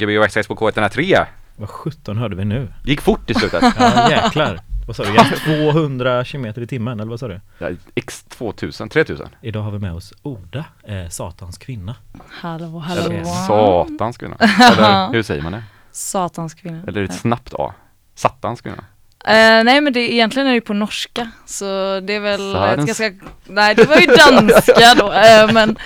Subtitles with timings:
[0.00, 1.26] Ja, Gbg Access på K103.
[1.56, 2.68] Vad sjutton hörde vi nu?
[2.84, 3.62] Det gick fort i slutet.
[3.78, 4.60] Ja jäklar.
[4.86, 5.14] Vad sa du?
[5.14, 5.26] Jag
[5.72, 7.40] 200 km i timmen eller vad sa du?
[7.58, 9.28] Ja, X2000, 3000.
[9.42, 11.94] Idag har vi med oss Oda, eh, Satans kvinna.
[12.28, 13.00] Hallå, hallå.
[13.02, 14.36] Eller satans kvinna.
[14.40, 15.62] Eller hur säger man det?
[15.92, 16.82] Satans kvinna.
[16.88, 17.74] Eller ett snabbt A.
[18.14, 18.84] Sattans kvinna.
[19.24, 21.64] Eh, nej men det, egentligen är det på norska så
[22.00, 25.76] det är väl Satans- ett ganska, nej det var ju danska då eh, men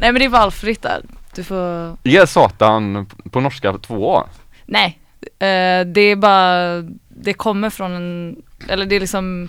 [0.00, 1.02] Nej men det är valfritt där,
[1.34, 4.24] du får, Är satan på norska två A?
[4.66, 9.48] nej eh, Det är bara, det kommer från en, eller det är liksom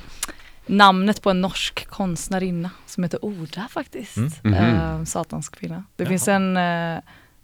[0.65, 4.31] namnet på en norsk konstnärinna som heter Oda faktiskt Mm.
[4.43, 4.53] Mhm.
[4.99, 6.09] eh, Satans kvinna Det Jaha.
[6.09, 6.99] finns en, eh,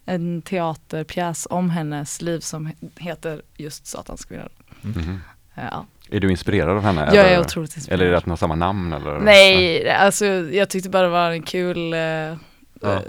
[0.05, 4.47] en teaterpjäs om hennes liv som he- heter just Satans kvinna
[4.81, 5.19] Mhm.
[5.55, 7.01] Eh, Ja, Är du inspirerad av henne?
[7.05, 9.19] jag är eller, otroligt inspirerad eller är det att ni har samma namn eller?
[9.19, 13.01] Nej, alltså jag tyckte bara det var en kul eh, Ja.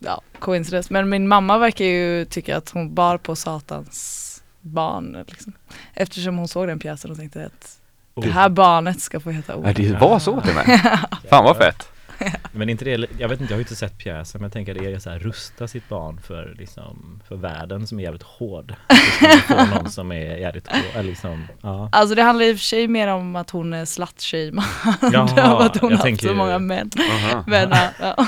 [0.00, 0.20] Ja.
[0.38, 0.92] coincidence.
[0.92, 4.26] Men min mamma verkar ju tycka att hon bar på satans
[4.60, 5.52] barn liksom.
[5.94, 7.80] Eftersom hon såg den pjäsen och tänkte att
[8.14, 9.72] det här barnet ska få heta Oda.
[9.72, 10.64] det var så till med.
[11.30, 11.88] Fan vad fett.
[12.52, 14.92] Men inte det, jag vet inte, jag har inte sett pjäsen men jag tänker det
[14.92, 18.74] är så här rusta sitt barn för liksom, för världen som är jävligt hård.
[19.46, 21.88] Få någon som är jävligt hård, liksom, ja.
[21.92, 25.76] Alltså det handlar i och för sig mer om att hon är slutshamead av att
[25.76, 26.90] hon har haft tänker så många män.
[26.98, 27.44] Aha.
[27.46, 28.26] Men ja,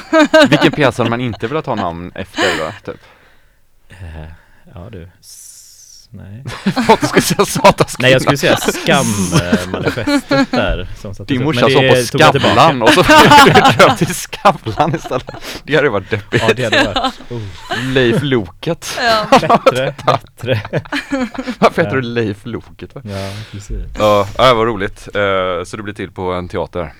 [0.51, 2.93] Vilken pjäs hade man inte velat ha namn efter då?
[2.93, 3.01] Typ?
[3.89, 4.33] Eh,
[4.75, 5.09] Ja du,
[6.13, 6.45] nej.
[7.01, 12.19] Du skulle säga satans Nej jag skulle säga skammanifestet där som Din morsa det på.
[12.19, 13.03] Skavlan och så
[13.45, 15.27] blev du döpt till Skavlan istället.
[15.65, 16.45] Det hade ju varit deppigt.
[16.49, 17.41] Ja det hade varit oh,
[17.93, 18.99] Leif Loket.
[19.03, 19.39] ja.
[19.41, 20.61] bättre, bättre.
[21.59, 22.01] Varför heter Ja.
[22.01, 22.95] du Leif Loket?
[22.95, 23.01] Va?
[23.05, 23.83] Ja precis.
[23.99, 25.09] Ja, ja, vad roligt.
[25.15, 26.93] Eh, Så du blir till på en teater.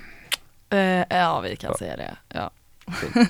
[0.71, 0.79] Eh,
[1.19, 2.11] ja vi kan säga det.
[2.35, 2.51] Ja.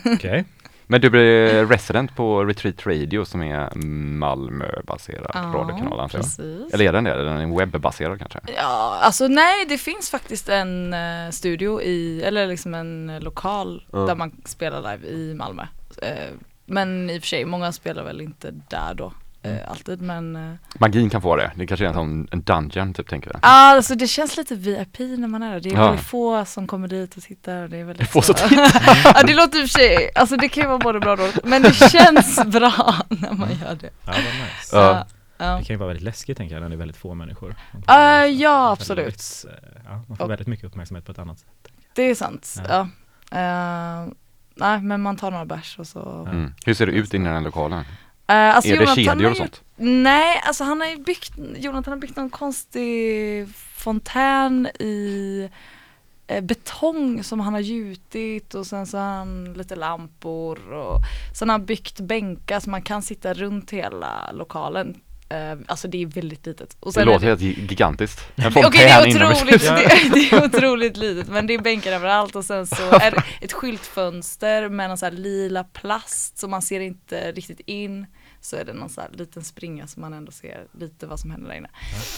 [0.05, 0.45] Okej.
[0.93, 3.71] Men du blir resident på Retreat Radio som är
[4.19, 6.25] Malmö-baserad radiokanal antar jag.
[6.25, 6.75] precis.
[6.75, 7.25] Eller är den det?
[7.25, 8.39] Den är webbaserad kanske?
[8.57, 13.99] Ja, alltså nej det finns faktiskt en eh, studio i, eller liksom en lokal Ja.
[13.99, 15.63] där man spelar live i Malmö.
[16.03, 16.09] Eh,
[16.67, 19.15] men i och för sig, många spelar väl inte där då Mm.
[19.43, 21.53] Eh, alltid men eh, Magin kan få det.
[21.57, 23.39] Det kanske är en sån en dungeon typ tänker jag.
[23.43, 25.61] ah, alltså det känns lite VIP när man är där.
[25.61, 25.85] Det är Ja.
[25.87, 28.35] väldigt få som kommer dit och tittar och det är väldigt Få så
[29.05, 31.19] ja det låter i och för sig, alltså det kan ju vara både bra och
[31.19, 33.91] dåligt men det känns bra när man gör det.
[34.07, 34.77] Ja vad nice.
[34.77, 35.07] Ja.
[35.39, 35.57] Ja.
[35.59, 37.55] Det kan ju vara väldigt läskigt tänker jag när det är väldigt få människor.
[37.87, 39.45] Ah, kommer liksom ja, väldigt, absolut.
[39.49, 41.49] eh, Ja, man får Och- väldigt mycket uppmärksamhet på ett annat sätt.
[41.95, 42.89] Det är sant, Ja.
[43.31, 43.39] ja.
[43.39, 44.09] Eh,
[44.55, 46.55] nej men man tar några bärs och så Mm.
[46.67, 47.85] Hur ser det ut inne i den lokalen?
[48.27, 49.63] Eh, alltså är det Jonathan kedjor har och ju- sånt?
[49.77, 55.49] Nej, alltså han har ju byggt, Jonathan har byggt någon konstig fontän i
[56.27, 60.99] eh, betong som han har gjutit och sen så har han lite lampor och
[61.39, 65.01] sen har han byggt bänkar så man kan sitta runt hela lokalen.
[65.33, 66.77] Eh, alltså det är väldigt litet.
[66.81, 68.21] Och Det låter helt gigantiskt.
[68.37, 71.59] En Okej fontän det är otroligt, det, är, det är otroligt litet men det är
[71.59, 76.39] bänkar överallt och sen så är det ett skyltfönster med någon så här lila plast
[76.39, 78.07] så man ser inte riktigt in.
[78.41, 81.31] Så är det någon så här liten springa så man ändå ser lite vad som
[81.31, 81.71] händer där inne.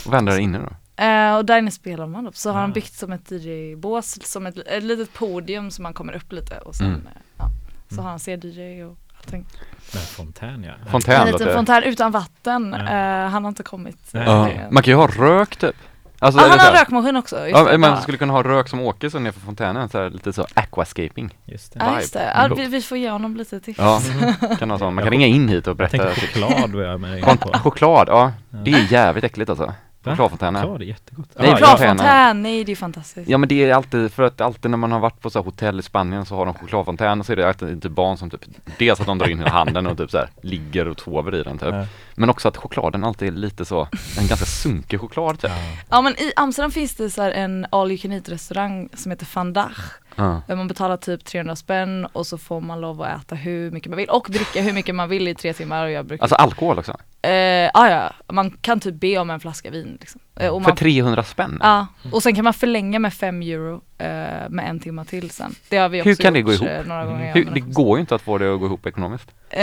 [0.07, 1.03] Vad händer där inne då?
[1.05, 2.33] Eh, och där inne spelar man då.
[2.33, 2.75] Så har han Ah.
[2.75, 6.75] byggt som ett DJ-bås, som ett, ett litet podium så man kommer upp lite och
[6.75, 7.01] sen Mm.
[7.07, 7.45] eh, ja,
[7.89, 8.05] så Mm.
[8.05, 9.47] har han CD-DJ och allting.
[9.93, 10.73] Men fontän ja.
[10.91, 12.77] Fontän En låter liten fontän utan vatten.
[12.79, 13.25] Ja.
[13.25, 13.99] Eh, han har inte kommit.
[14.13, 14.49] Ja.
[14.49, 15.77] Eh, Man kan ju ha rök typ.
[16.19, 17.49] Alltså, ah, han har rökmaskin också.
[17.49, 20.11] just det, Ja, man skulle kunna ha rök som åker så nerför fontänen, så här,
[20.11, 21.37] lite så aquascaping.
[21.45, 21.79] Just det.
[21.85, 23.79] Ja just det, ja, vi, vi får ge honom lite tips.
[23.79, 24.01] Ja,
[24.59, 24.95] kan ha sån.
[24.95, 25.99] Man kan Ja, ringa in hit och Jag berätta.
[25.99, 27.59] tänker choklad vad jag med på.
[27.59, 28.33] choklad, ja.
[28.51, 28.59] Ja.
[28.59, 29.75] Det är jävligt äckligt alltså.
[30.05, 30.61] Chokladfontäner.
[30.63, 31.29] Choklad är jättegott.
[31.39, 31.77] Nej, Ah, choklad- ja.
[31.77, 33.29] Chokladfontän, nej det är fantastiskt.
[33.31, 35.45] Ja men det är alltid, för att alltid när man har varit på så här
[35.45, 38.31] hotell i Spanien så har de chokladfontän och så är det alltid typ barn som
[38.31, 38.41] typ
[38.79, 41.43] Dels att de drar in hela handen och typ så här ligger och tover i
[41.43, 41.87] den typ Ja.
[42.15, 45.57] Men också att chokladen alltid är lite så, en ganska sunkig choklad typ Ja.
[45.89, 49.11] Ja men i Amsterdam finns det så här en all you can eat restaurang som
[49.11, 49.79] heter Van Dach.
[50.17, 50.41] Ja.
[50.47, 53.91] Där man betalar typ 300 spänn och så får man lov att äta hur mycket
[53.91, 56.35] man vill och dricka hur mycket man vill i tre timmar och jag brukar Alltså
[56.37, 56.97] alkohol också?
[57.25, 60.21] Eh, ah, ja, man kan typ be om en flaska vin liksom.
[60.41, 61.59] eh, och För man, 300 spänn?
[61.63, 64.07] Ja, och sen kan man förlänga med 5 euro eh,
[64.49, 65.55] med en timme till sen.
[65.69, 66.69] Det har vi också Hur kan det gjort gå ihop?
[66.69, 67.35] eh, några gånger.
[67.35, 69.63] Hur, det går ju inte att få det att gå ihop ekonomiskt Eh, Om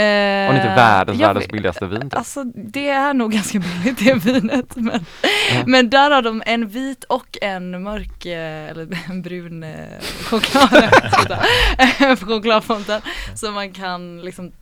[0.54, 2.14] det inte är världens, jag världens billigaste vin typ.
[2.14, 5.04] Alltså det är nog ganska billigt det vinet men,
[5.54, 5.62] Ja.
[5.66, 9.74] men där har de en vit och en mörk eh, eller en brun eh,
[10.24, 10.90] choklad
[12.18, 13.00] chokladfonten
[13.34, 14.52] så man kan liksom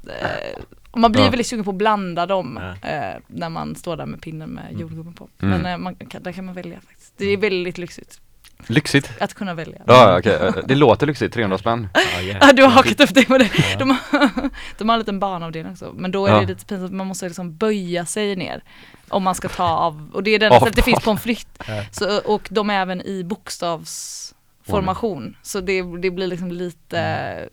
[0.91, 1.31] och man blir Ja.
[1.31, 2.89] väldigt sugen på att blanda dem Ja.
[2.89, 4.81] eh, när man står där med pinnen med Mm.
[4.81, 5.29] jordgubben på.
[5.43, 5.61] Mm.
[5.61, 7.13] Men eh, man, kan, där kan man välja faktiskt.
[7.17, 8.21] Det är väldigt lyxigt.
[8.67, 9.79] lyxigt att kunna välja.
[9.87, 10.33] Ja, okej.
[10.35, 11.89] Eh, Det låter lyxigt, 300 spänn.
[11.95, 12.53] Ja, Ja, jäklar.
[12.53, 13.51] du har hakat upp det på det.
[13.71, 13.77] Ja.
[13.79, 14.31] De, har,
[14.79, 16.41] de har en liten barnavdelning också, men då är Ja.
[16.41, 18.63] det lite pinsamt, man måste liksom böja sig ner
[19.09, 21.69] om man ska ta av, och det är enda sättet det finns pommes frites.
[21.69, 21.85] Ja.
[21.91, 23.25] Så, och de är även i
[24.71, 27.49] bokstavsformation, så det, det blir liksom lite,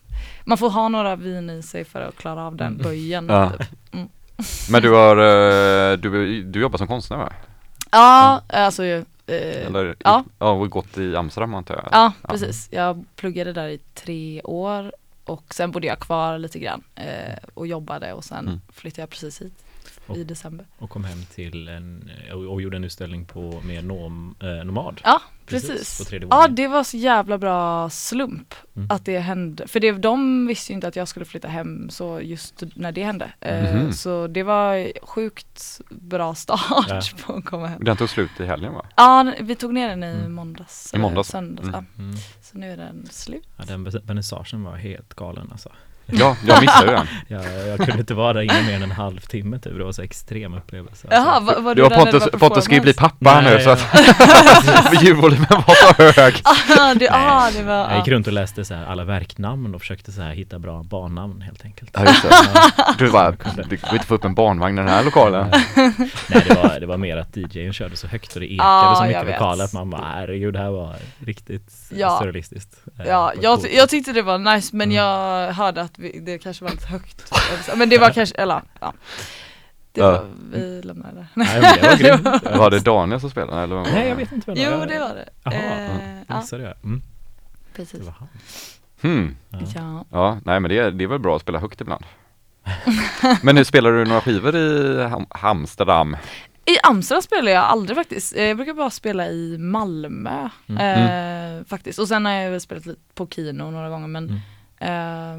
[0.45, 2.83] man får ha några vin i sig för att klara av den Mm.
[2.83, 3.25] böjen.
[3.29, 3.51] Ja.
[3.51, 4.09] Typ.
[4.69, 7.33] Men du har, eh, du, du jobbar som konstnär va?
[7.91, 10.23] Ja, alltså eh, Eller, ja.
[10.39, 11.87] ja, och gått i Amsterdam antar jag?
[11.91, 12.67] Ja, precis.
[12.71, 14.91] Jag pluggade där i tre år
[15.25, 18.61] och sen bodde jag kvar lite grann eh, och jobbade och sen Mm.
[18.73, 19.53] flyttade jag precis hit
[20.07, 20.65] Och- i december.
[20.77, 25.01] Och kom hem till en, och, och gjorde en utställning på med nom, eh, Nomad.
[25.03, 26.23] Ja, Precis, precis.
[26.29, 28.91] Ja, det var så jävla bra slump Mm.
[28.91, 29.67] att det hände.
[29.67, 33.03] För det, de visste ju inte att jag skulle flytta hem så just när det
[33.03, 33.31] hände.
[33.41, 33.93] Eh, Mhm.
[33.93, 37.01] Så det var sjukt bra start Ja.
[37.25, 37.83] på att komma hem.
[37.83, 38.85] Den tog slut i helgen va?
[38.95, 40.33] Ja, vi tog ner den i Mm.
[40.33, 40.93] måndags.
[40.93, 41.29] I måndags.
[41.29, 41.85] Söndags, Mm.
[41.97, 42.03] ja.
[42.03, 42.15] Mm.
[42.41, 43.47] Så nu är den slut.
[43.57, 45.69] Ja, den ve- vernissagen var helt galen alltså.
[46.11, 47.07] Ja, jag missade den.
[47.27, 50.01] Jag, jag kunde inte vara där inne mer än en halvtimme typ, det var så
[50.01, 51.07] extrem upplevelse.
[51.11, 51.55] Jaha, alltså.
[51.55, 53.41] var, var Du du har där när det Pontus, var Pontus ska ju bli pappa
[53.41, 53.77] Nej, nu så ja.
[54.91, 56.41] att ljudvolymen var så hög.
[56.43, 58.11] Ah, det, ah, det var, Jag gick ah.
[58.11, 61.65] runt och läste så här alla verknamn och försökte så här hitta bra barnnamn helt
[61.65, 61.91] enkelt.
[61.93, 62.29] Ja just det.
[62.97, 65.47] Du bara, du går inte få upp en barnvagn i den här lokalen.
[66.29, 68.95] Nej det var, det var mer att DJn körde så högt och det ekade Ja,
[68.97, 70.95] så mycket i lokalen att man bara herregud det här var
[71.25, 72.17] riktigt Ja.
[72.21, 72.75] surrealistiskt.
[73.05, 74.95] Ja, jag, jag tyckte det var nice men Mm.
[74.95, 77.31] jag hörde att vi, det kanske var lite högt.
[77.75, 78.93] Men det var kanske, eller ja.
[79.91, 80.11] Det Ja.
[80.11, 81.27] var, vi lämnar det.
[81.33, 82.43] Nej men det var grymt.
[82.57, 83.75] Var det Daniel som spelade eller?
[83.75, 84.07] var Nej det?
[84.09, 85.29] jag vet inte vem Jo det var det.
[85.43, 86.73] Jaha, Eh, ja, jag?
[86.83, 87.99] Mm, det precis.
[88.03, 88.27] var han.
[89.01, 89.35] Hmm.
[89.49, 89.59] Ja.
[89.75, 90.05] Ja.
[90.11, 92.05] Ja, nej men det, är- det är väl bra att spela högt ibland.
[93.43, 96.17] men nu spelar du några skivor i Ham Amsterdam?
[96.65, 98.35] I Amsterdam spelar jag aldrig faktiskt.
[98.35, 101.57] Eh, Jag brukar bara spela i Malmö Mm.
[101.59, 101.99] eh, faktiskt.
[101.99, 104.39] Och sen har jag väl spelat lite på Kino några gånger men Mm.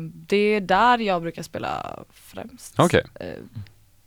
[0.04, 2.74] Det är där jag brukar spela främst.
[2.78, 3.04] Okej.
[3.14, 3.26] Eh,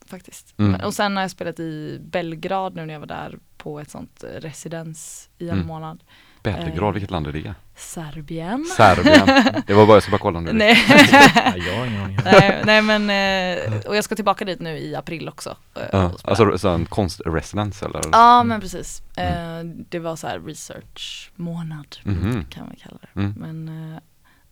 [0.06, 0.54] faktiskt.
[0.60, 0.82] Mm.
[0.82, 4.24] Och sen har jag spelat i Belgrad nu när jag var där på ett sånt
[4.24, 5.68] eh, residens i en Mm.
[5.68, 6.04] månad.
[6.44, 6.92] Belgrad, Eh.
[6.92, 7.54] vilket land är det?
[7.76, 8.66] Serbien.
[8.78, 9.44] Serbien.
[9.68, 10.78] Det var bara, jag ska bara kolla du nej.
[12.26, 13.10] Nej, nej men,
[13.88, 15.58] och jag ska tillbaka dit nu i april också.
[15.92, 16.12] spela.
[16.24, 18.02] alltså så en konstresidence eller?
[18.12, 19.02] Ja men precis.
[19.18, 22.46] Eh, det var så här research månad Mhm.
[22.50, 23.20] kan man kalla det.
[23.20, 23.34] Mm.
[23.38, 24.00] Men eh,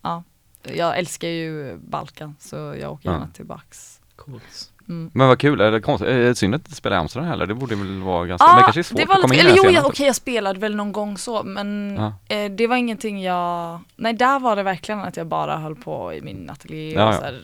[0.02, 0.22] ja,
[0.62, 3.36] jag älskar ju Balkan så jag åker gärna Ja.
[3.36, 4.00] tillbaks.
[4.16, 4.70] Coolt.
[4.88, 5.10] Mm.
[5.14, 7.74] Men vad kul, är det konstigt, synd att inte spela i Amsterdam heller, det borde
[7.76, 9.54] väl vara ganska, men Ja, det kanske är svårt det var att komma in eller
[9.56, 11.96] jo, jag, okej jag spelade väl någon gång så men
[12.28, 12.34] Ja.
[12.36, 16.12] eh, det var ingenting jag, nej där var det verkligen att jag bara höll på
[16.14, 17.18] i min ateljé Ja, och ja.
[17.18, 17.40] så här,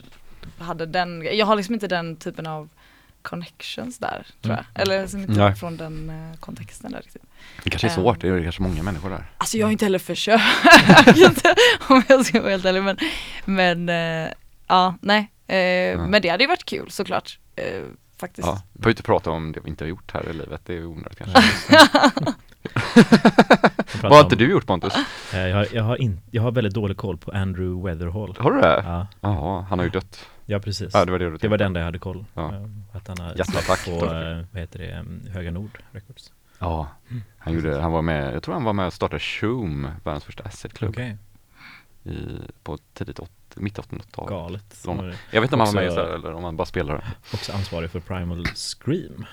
[0.59, 2.69] hade den, jag har liksom inte den typen av
[3.29, 4.65] connections där tror Mm.
[4.75, 5.55] jag, eller liksom inte Nej.
[5.55, 7.23] från den eh, kontexten där riktigt.
[7.65, 7.95] Det kanske är Ehm.
[7.95, 9.27] svårt, det är kanske många människor där.
[9.39, 10.43] Alltså jag har inte heller försökt
[11.89, 12.97] om jag ska vara helt ärlig men,
[13.45, 14.33] men eh,
[14.67, 17.83] ja nej, eh, men det hade ju varit kul såklart eh,
[18.21, 18.47] faktiskt.
[18.49, 20.75] Ja, vi behöver inte prata om det vi inte har gjort här i livet, det
[20.77, 21.43] är onödigt kanske.
[24.03, 24.95] Vad har inte du gjort Pontus?
[25.33, 28.35] Eh, Jag har, jag, har in, jag har väldigt dålig koll på Andrew Weatherhall.
[28.39, 28.83] Har du det?
[28.87, 30.27] Ja, Jaha, han har ju dött.
[30.47, 30.95] Ja precis.
[30.95, 32.25] Ja, det var det du Det var den där jag hade koll.
[32.35, 32.55] Ja.
[32.55, 32.63] Eh,
[32.93, 33.85] Att han har Hjärtattack.
[33.85, 36.33] på, eh, vad heter det, um, Höga Nord Records.
[36.59, 36.89] Ja,
[37.39, 40.45] han gjorde, han var med, jag tror han var med och startade Shoom, världens första
[40.45, 41.17] acid-klubb Okej,
[42.05, 42.29] i,
[42.63, 44.29] på tidigt 80, mitt 80-tal.
[44.29, 44.83] galet.
[44.87, 47.05] Lång- Jag vet inte om han var med här, eller om han bara spelade.
[47.35, 49.27] Också ansvarig för Primal Scream.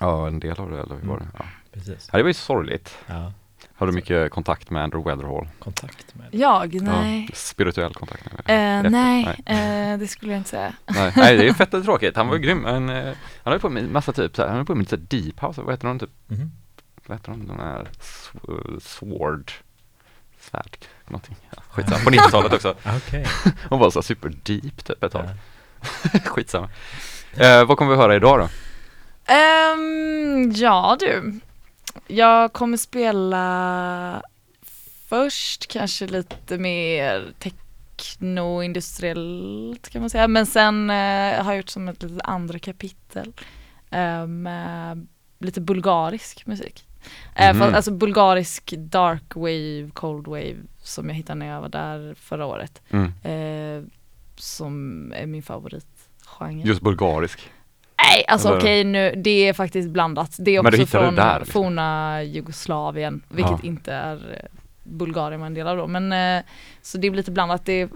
[0.00, 1.26] Ja, en del av det, eller hur var det?
[1.38, 1.44] Ja.
[1.72, 2.08] Precis.
[2.12, 2.98] Ja, det var ju sorgligt.
[3.06, 3.32] Ja,
[3.78, 5.48] Har du mycket kontakt med Andrew Weatherhall?
[5.58, 6.26] kontakt med.
[6.30, 6.82] Jag?
[6.82, 7.26] Nej.
[7.30, 8.22] Ja, spirituell kontakt?
[8.24, 10.72] med Eh, Rätt- nej, eh, det skulle jag inte säga.
[10.86, 12.16] Nej, nej, det är fett tråkigt.
[12.16, 12.58] Han var ju grym.
[12.58, 15.16] Men, eh, han höll på med massa typ, så här, han höll på med lite
[15.16, 16.52] deep house, vad heter de typ, Mhm.
[17.06, 19.52] vad heter de, den här sw- sword,
[20.40, 21.36] svärd, någonting.
[21.56, 22.74] Ja, skitsamma, på 90-talet också.
[22.96, 23.26] Okej.
[23.68, 25.24] Hon var så här super deep typ ett tag.
[26.24, 26.68] Skitsamma.
[27.36, 28.48] Eh, vad kommer vi höra idag då?
[29.32, 31.40] Ehm, ja du,
[32.06, 34.22] jag kommer spela
[35.08, 41.88] först kanske lite mer techno-industriellt kan man säga, men sen eh, har jag gjort som
[41.88, 43.32] ett litet andra kapitel
[43.90, 45.06] eh, med
[45.38, 46.86] lite bulgarisk musik.
[47.36, 47.58] Eh, Mhm.
[47.62, 52.46] fast, alltså bulgarisk dark wave, cold wave som jag hittade när jag var där förra
[52.46, 52.82] året.
[52.90, 53.12] Mm.
[53.22, 53.84] Eh,
[54.36, 56.68] som är min favoritgenre.
[56.68, 57.50] Just bulgarisk.
[58.10, 60.36] Nej, alltså Eller- okej nu, det är faktiskt blandat.
[60.38, 61.52] Det är Men också från där, liksom.
[61.52, 63.58] forna Jugoslavien, vilket Ja.
[63.62, 64.48] inte är eh,
[64.84, 65.86] Bulgarien var en del av då.
[65.86, 66.44] Men eh,
[66.82, 67.64] så det blir lite blandat.
[67.64, 67.88] Det är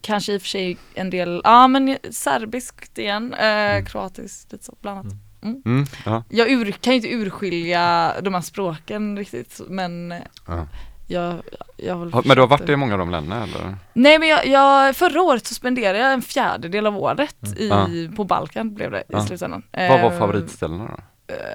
[0.00, 4.74] kanske i och för sig en del, ja men serbiskt igen, eh, kroatiskt, lite så
[4.80, 5.12] blandat.
[5.42, 5.62] Mm.
[5.66, 6.24] Mm, ja.
[6.28, 10.66] Jag ur, kan ju inte urskilja de här språken riktigt men eh, Ja.
[11.06, 11.42] Jag,
[11.76, 13.76] jag Men du har varit i många av de länderna eller?
[13.92, 17.88] Nej men jag, jag, förra året så spenderade jag en fjärdedel av året i, Ja.
[18.16, 19.26] på Balkan blev det i Ja.
[19.26, 19.62] slutändan.
[19.72, 20.96] Vad var Eh, favoritställena då?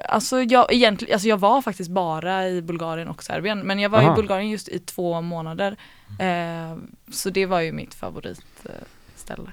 [0.08, 3.98] Alltså jag egentligen, alltså jag var faktiskt bara i Bulgarien och Serbien men jag var
[3.98, 4.12] Aha.
[4.12, 5.76] i Bulgarien just i två månader.
[6.18, 6.76] Eh,
[7.12, 9.52] så det var ju mitt favoritställe.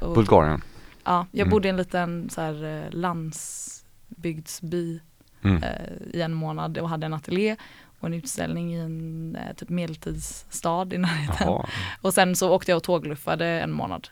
[0.00, 0.62] Och- Bulgarien?
[1.04, 1.50] Ja, jag Mm.
[1.50, 5.00] bodde i en liten så här eh, landsbygdsby
[5.44, 5.62] Mm.
[5.62, 5.70] eh,
[6.12, 7.56] i en månad och hade en ateljé
[8.00, 11.46] och en utställning i en eh, typ medeltidsstad i närheten.
[11.46, 11.66] Jaha.
[12.02, 14.08] Och sen så åkte jag och tågluffade en månad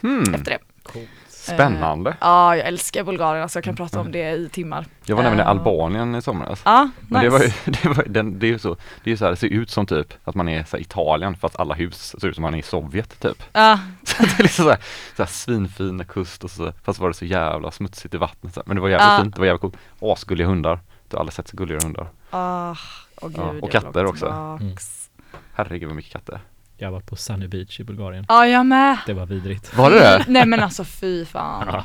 [0.00, 0.34] Hmm.
[0.34, 0.58] efter det.
[0.82, 1.08] Coolt.
[1.28, 2.16] Spännande.
[2.20, 4.86] Ja, jag älskar Bulgarien, alltså jag kan prata om det i timmar.
[5.04, 6.62] Jag var nämligen i Eh, Albanien i somras.
[6.64, 7.24] Ja, Men nice.
[7.24, 7.50] det var ju,
[7.82, 9.86] det var, den, det är ju så, det är så här, det ser ut som
[9.86, 12.58] typ att man är så här, Italien fast alla hus ser ut som man är
[12.58, 13.42] i Sovjet typ.
[13.52, 14.78] Ja, Så det är liksom så här,
[15.16, 18.60] så här svinfina kust och så, fast var det så jävla smutsigt i vattnet så
[18.60, 18.66] här.
[18.66, 19.18] Men det var jävligt Ja.
[19.22, 19.76] fint, det var jävligt coolt.
[20.00, 20.80] Asgulliga hundar.
[21.08, 22.08] Du har aldrig sett så gulliga hundar.
[22.30, 22.76] ah,
[23.20, 24.56] åh gud, Ja, och katter också.
[24.58, 25.10] tillbaks.
[25.54, 26.40] Herregud vad mycket katter.
[26.76, 28.26] Jag har varit på Sunny Beach i Bulgarien.
[28.28, 28.98] Ja, jag med.
[29.06, 29.76] Det var vidrigt.
[29.76, 30.24] Var det det?
[30.28, 31.82] Nej men alltså fy fan.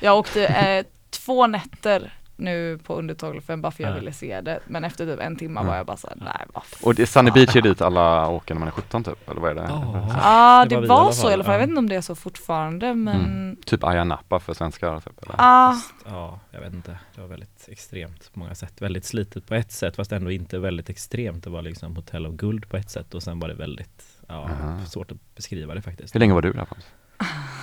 [0.00, 3.94] Jag åkte eh, två nätter nu på undertågluffen bara för jag Ja.
[3.94, 4.60] ville se det.
[4.66, 5.66] Men efter typ en timme Ja.
[5.66, 6.78] var jag bara såhär, nej vad fan.
[6.88, 9.50] Och det, Sunny Beach är dit alla åker när man är 17 typ, eller vad
[9.50, 9.66] är det?
[9.68, 10.08] Ja.
[10.22, 11.62] Ja Det det var var, i så i alla fall, jag ja.
[11.62, 15.34] vet inte om det är så fortfarande men Typ Ayia Napa för svenskar typ, eller?
[15.38, 16.98] Ja, Ja, jag vet inte.
[17.14, 18.82] Det var väldigt extremt på många sätt.
[18.82, 21.44] Väldigt slitet på ett sätt fast ändå inte väldigt extremt.
[21.44, 24.34] Det var liksom hotell av guld på ett sätt och sen var det väldigt, ja,
[24.34, 24.84] Aha.
[24.86, 26.14] svårt att beskriva det faktiskt.
[26.14, 26.66] Hur länge var du där?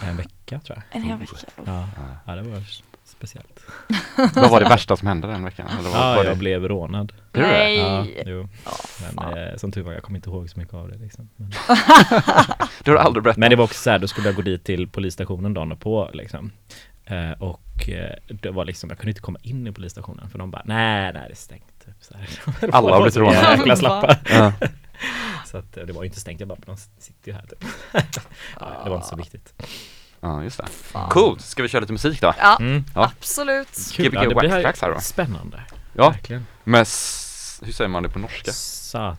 [0.03, 0.83] En vecka tror jag.
[0.97, 1.35] en hel vecka.
[1.65, 1.87] Ja,
[2.25, 2.63] ja det var
[3.19, 3.59] speciellt.
[4.35, 5.67] Vad var det värsta som hände den veckan?
[5.79, 6.39] Eller vad Ja, var jag det?
[6.39, 7.13] blev rånad.
[7.31, 7.39] Det?
[7.39, 8.23] Ja, Nej!
[8.25, 8.47] jo.
[8.65, 8.71] Ja,
[9.15, 11.29] Men eh, som tur var, jag kommer inte ihåg så mycket av det liksom.
[11.35, 11.51] Men,
[12.83, 13.37] Du har aldrig berättat?
[13.37, 16.09] men det var också så här, då skulle jag gå dit till polisstationen dagen på
[16.13, 16.51] liksom.
[17.05, 20.51] Eh, och eh, det var liksom, jag kunde inte komma in i polisstationen för de
[20.51, 21.85] bara, nej, nej det är stängt.
[21.85, 22.27] Typ, så här.
[22.71, 23.55] Alla har var blivit så rånade.
[23.57, 24.17] Jäkla slappa.
[24.29, 24.53] Ja.
[25.45, 27.65] Så att eh, det var ju inte stängt, jag bara, de sitter ju här typ.
[28.59, 29.53] ja, det var inte så viktigt.
[30.21, 30.67] Ja, just det.
[30.67, 31.09] Fan.
[31.09, 32.33] Coolt, ska vi köra lite musik då?
[32.39, 32.83] Ja, Mm.
[32.95, 33.03] Ja.
[33.19, 33.67] absolut.
[33.97, 34.99] Gbg Ja, det Wax blir Tracks här då.
[34.99, 35.61] Spännande.
[35.93, 36.45] Ja, Verkligen.
[36.63, 38.51] med, s- hur säger man det på norska?
[38.51, 39.17] Sa,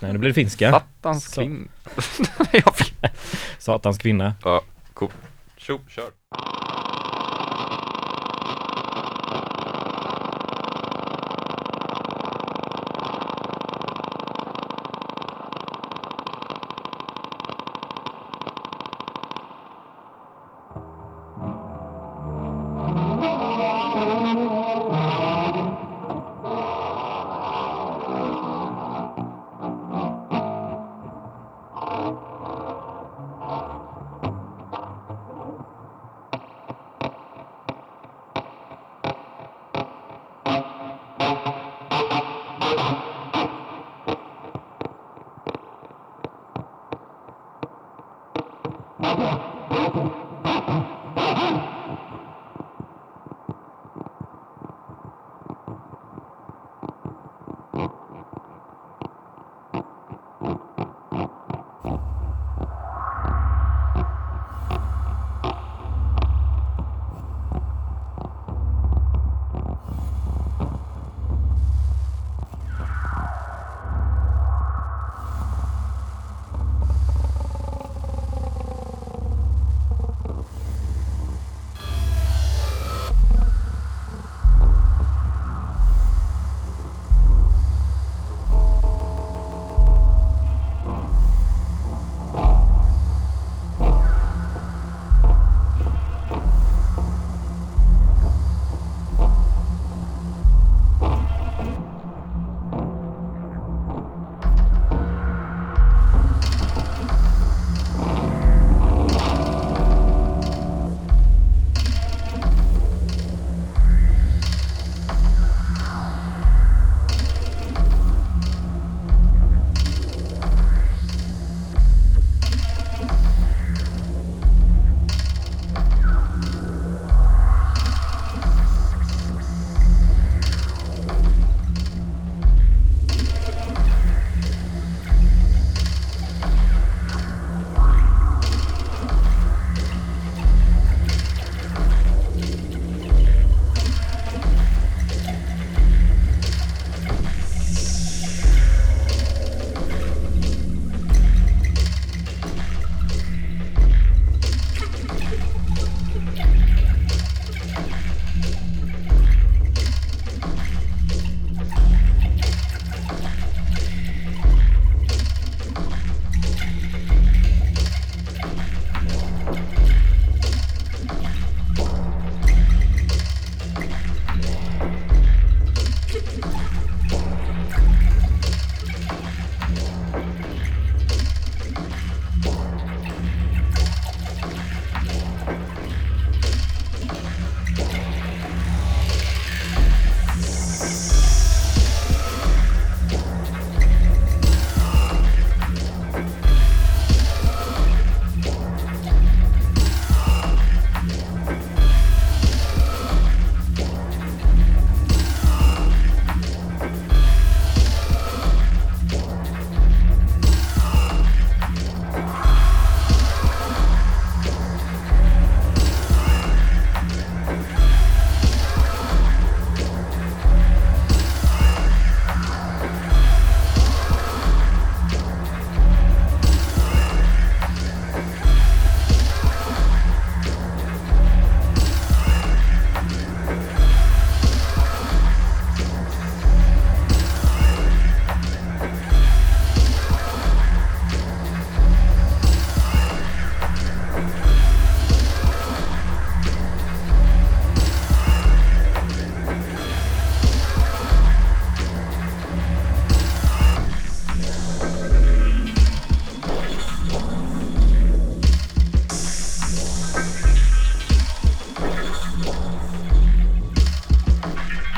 [0.00, 0.70] Nej, nu blir det finska.
[0.70, 1.40] satans Så.
[1.40, 1.68] kvinn.
[2.52, 2.94] Jag fick-
[3.58, 4.34] Satans kvinna.
[4.44, 4.60] ja,
[4.94, 5.10] cool.
[5.56, 6.10] Tjo, kör.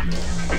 [0.08, 0.55] Yeah.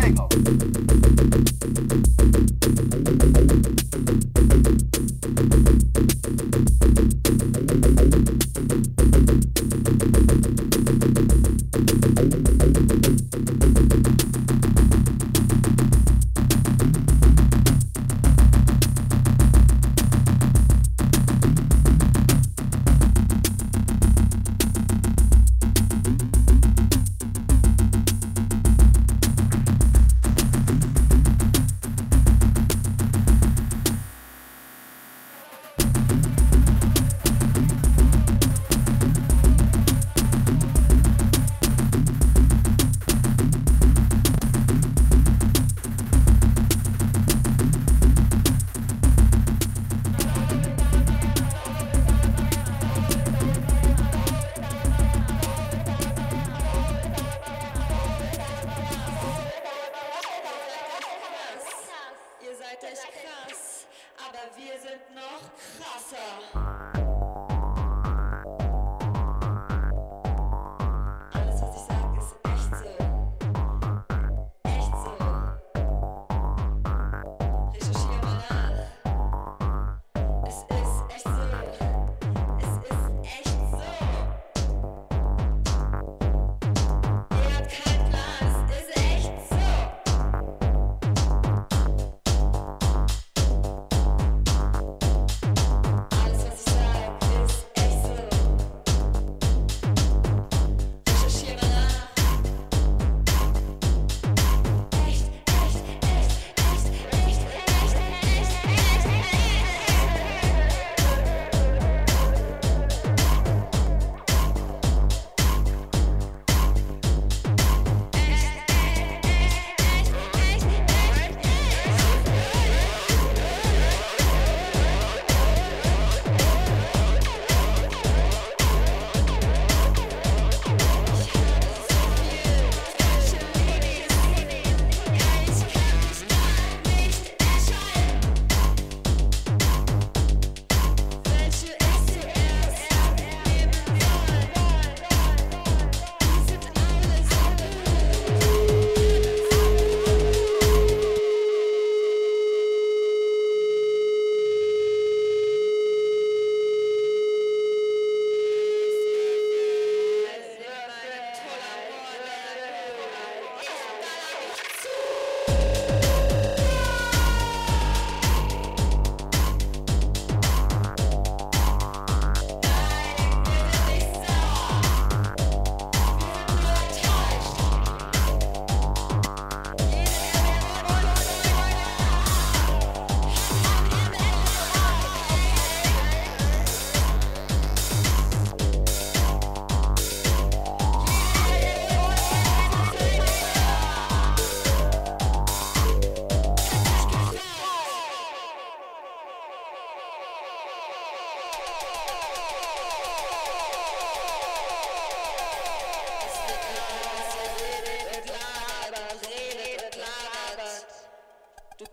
[0.00, 0.77] I,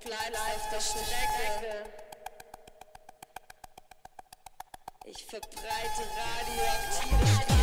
[0.05, 1.89] bleibst auf der Strecke.
[5.05, 7.54] Ich verbreite radioaktive.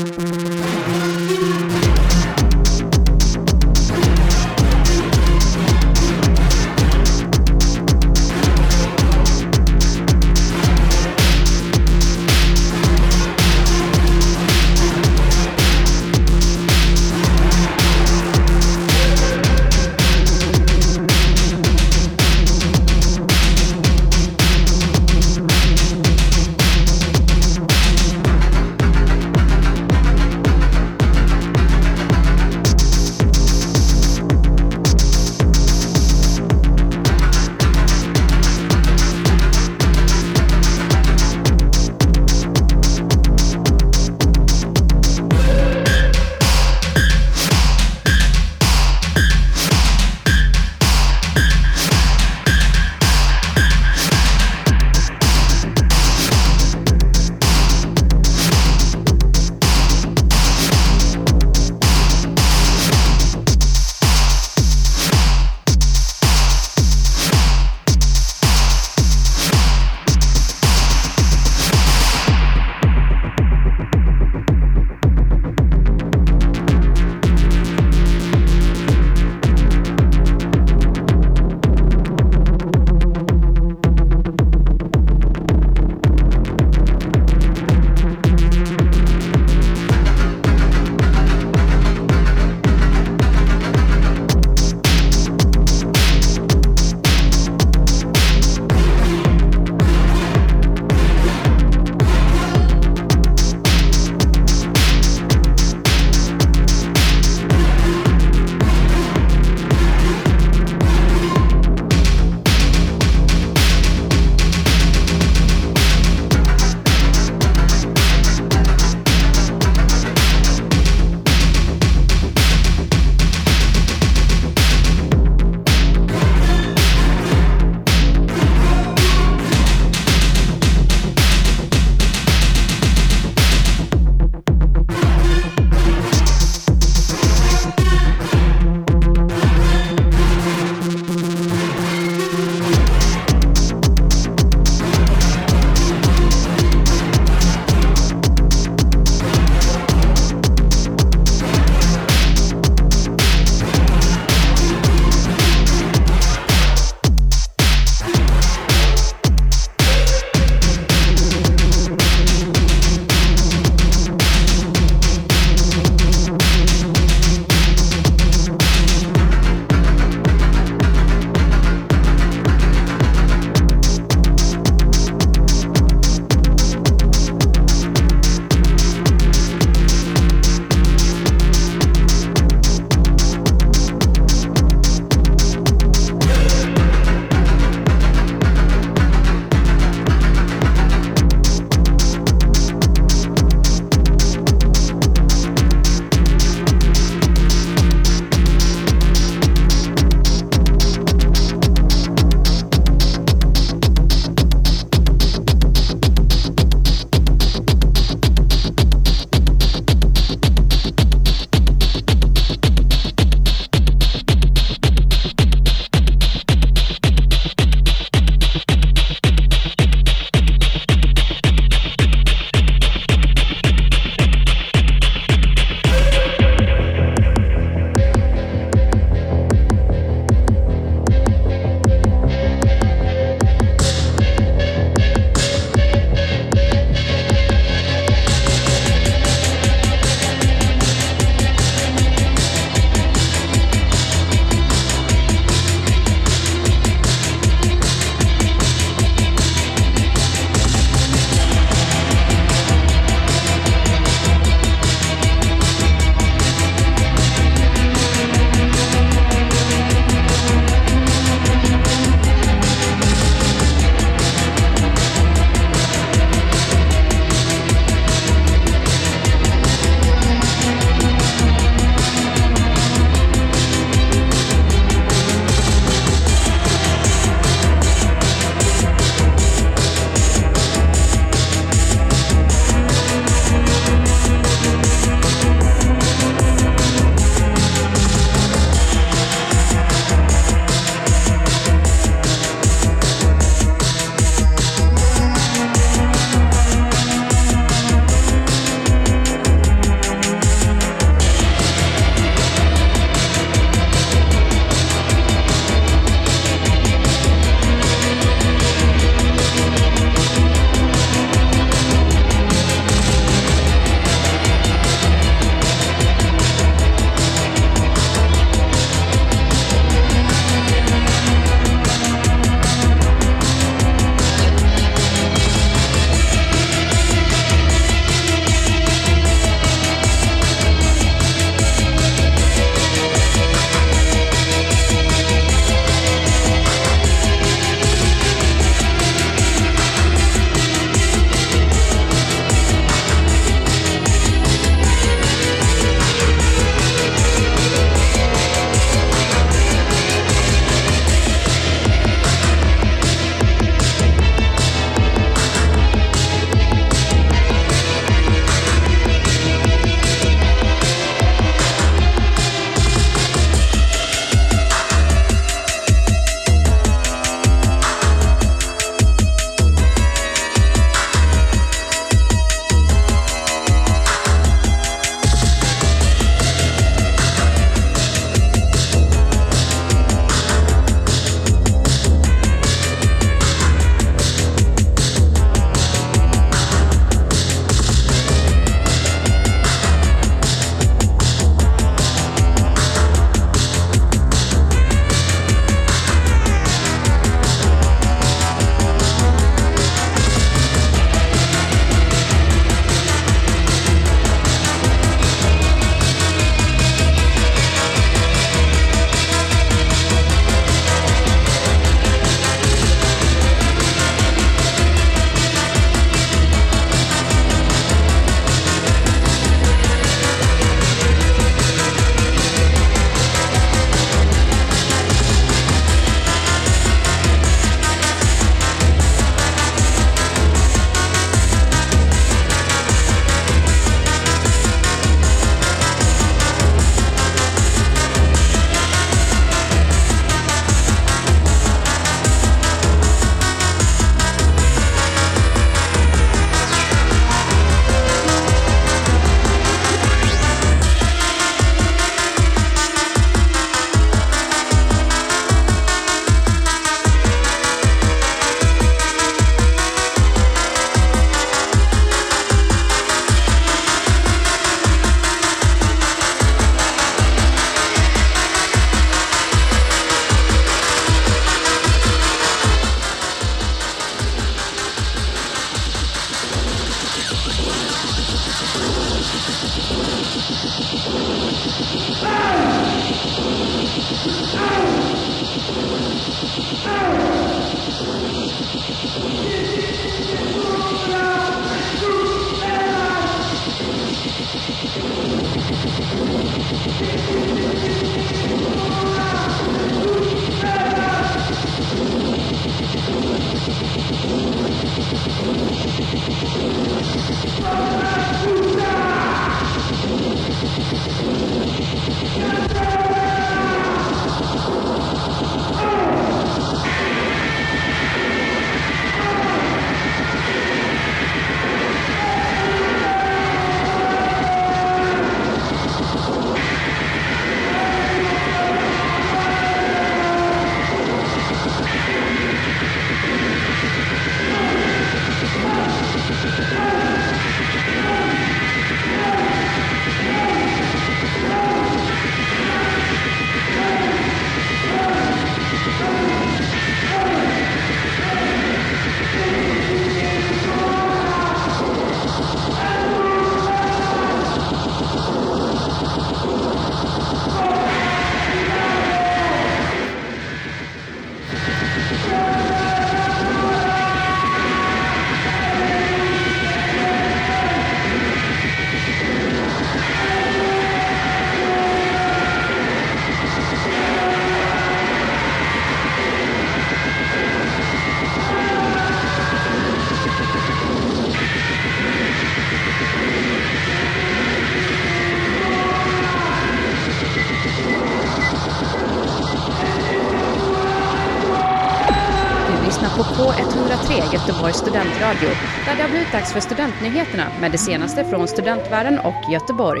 [594.32, 595.48] Göteborgs studentradio,
[595.86, 600.00] där det har blivit dags för studentnyheterna med det senaste från studentvärlden och Göteborg.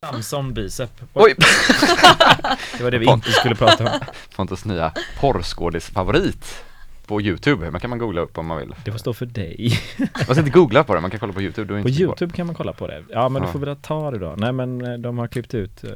[0.00, 0.90] Samson Bicep.
[1.14, 1.34] Oj!
[2.78, 3.90] Det var det vi inte skulle prata om.
[4.36, 6.64] Pontus nya porrskådisfavorit
[7.08, 8.74] på Youtube, man kan man googla upp om man vill.
[8.84, 9.70] Det får stå för dig.
[9.98, 11.82] Man ska inte googla på det, man kan kolla på Youtube.
[11.82, 13.04] På Youtube kan man kolla på det.
[13.10, 13.46] Ja men Ja.
[13.46, 14.34] du får väl ta det då.
[14.38, 15.90] Nej men eh, de har klippt ut eh,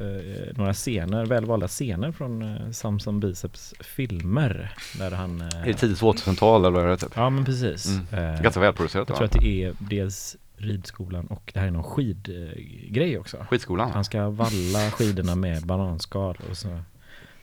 [0.55, 4.75] några scener, välvalda scener från eh, Samson Biceps filmer.
[4.97, 5.41] Där han...
[5.41, 7.11] eh, Är det tidigt 2000-tal eller vad är det typ?
[7.15, 7.87] Ja men precis.
[8.11, 8.33] Mm.
[8.35, 11.83] Eh, Ganska välproducerat jag tror att det är dels ridskolan och det här är någon
[11.83, 13.37] skidgrej också.
[13.49, 13.91] Skitskolan.
[13.91, 16.67] Han ska valla skidorna med bananskal och så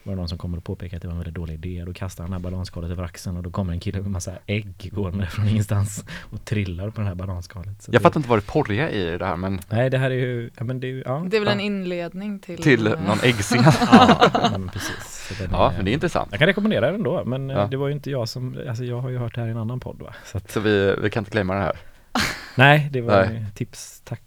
[0.03, 1.82] var det någon som kommer och påpekar att det var en väldigt dålig idé.
[1.86, 4.32] Då kastar han det här bananskalet över axeln och då kommer en kille med massa
[4.46, 7.82] ägg gående från ingenstans och trillar på det här bananskalet.
[7.82, 10.11] Så Jag det- fattar inte vad det porriga i det här men Nej det här
[10.11, 11.26] är ju, ja men det är ju, ja.
[11.30, 11.64] Det är väl en Ja.
[11.64, 13.64] inledning till till eh, någon äggscen.
[13.92, 15.32] ja, men precis.
[15.38, 16.28] Den Ja, men det är intressant.
[16.30, 17.66] Jag kan rekommendera den då, men eh, Ja.
[17.66, 19.57] det var ju inte jag som, alltså jag har ju hört det här i en
[19.59, 20.14] annan podd va.
[20.24, 21.76] Så att, Så vi, vi kan inte glömma det här.
[22.57, 23.44] nej, det var Nej.
[23.55, 24.22] tips, tack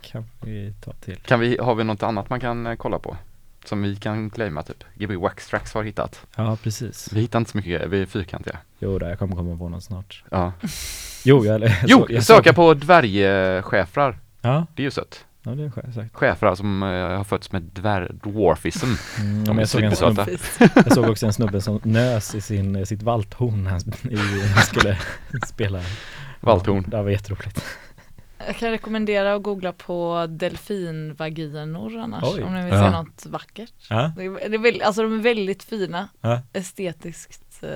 [0.00, 1.16] kan vi ta till.
[1.16, 3.16] Kan vi, har vi något annat man kan eh, kolla på?
[3.64, 4.84] Som vi kan claima typ?
[4.94, 6.26] Gbg Waxtrax har hittat.
[6.36, 7.12] Ja, precis.
[7.12, 8.58] Vi hittar inte så mycket, vi är fyrkantiga.
[8.78, 10.22] Jo, då, jag kommer komma på något snart.
[10.30, 10.52] Ja.
[11.24, 14.18] Jo, jag, jag Jo, jag söka såg- på dvärgschäfrar.
[14.40, 15.24] Ja, Det är ju sött.
[15.42, 16.14] ja det är sagt.
[16.14, 18.86] Schäfrar som eh, har fötts med dvär, dwarfism.
[19.18, 20.26] Mm, De är jag, såg en snubbe,
[20.74, 23.80] jag såg också en snubbe som nös i sin, sitt valthorn när han,
[24.10, 24.16] i,
[24.54, 24.98] han skulle
[25.46, 25.80] spela.
[26.40, 26.84] Valthorn.
[26.92, 27.64] Ja, det var jätteroligt.
[28.46, 32.42] Jag kan rekommendera att googla på delfinvaginor annars Oj.
[32.42, 32.84] om ni vill Ja.
[32.84, 33.72] se något vackert.
[33.90, 36.40] Ja, Det är, det är väl, alltså de är väldigt fina, ja.
[36.52, 37.68] estetiskt eh,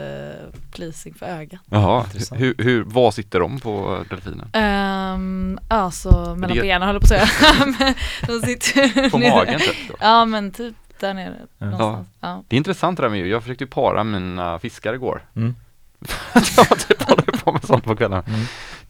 [0.72, 1.60] pleasing för ögat.
[1.70, 4.50] Jaha, hur, hur, vad sitter de på delfinen?
[4.54, 7.26] Um, alltså mellan det- benen jag på att säga.
[8.26, 9.30] De sitter På nere.
[9.30, 9.76] magen typ?
[10.00, 12.04] Ja men typ där nere Ja.
[12.20, 12.42] Ja.
[12.48, 13.26] Det är intressant det där med djur.
[13.26, 15.22] Jag försökte ju para mina fiskar igår.
[15.36, 15.54] Mm.
[16.56, 18.22] jag typ håller på med sånt på kvällarna.
[18.26, 18.40] Mm.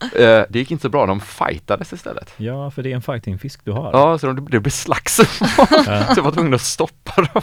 [0.03, 2.35] Eh, det gick inte så bra, de fightades istället.
[2.37, 3.91] ja, för det är en fightingfisk du har.
[3.93, 5.27] Ja, så de, det blev slagsmål.
[5.87, 7.43] Så jag var tvungen att stoppa dem.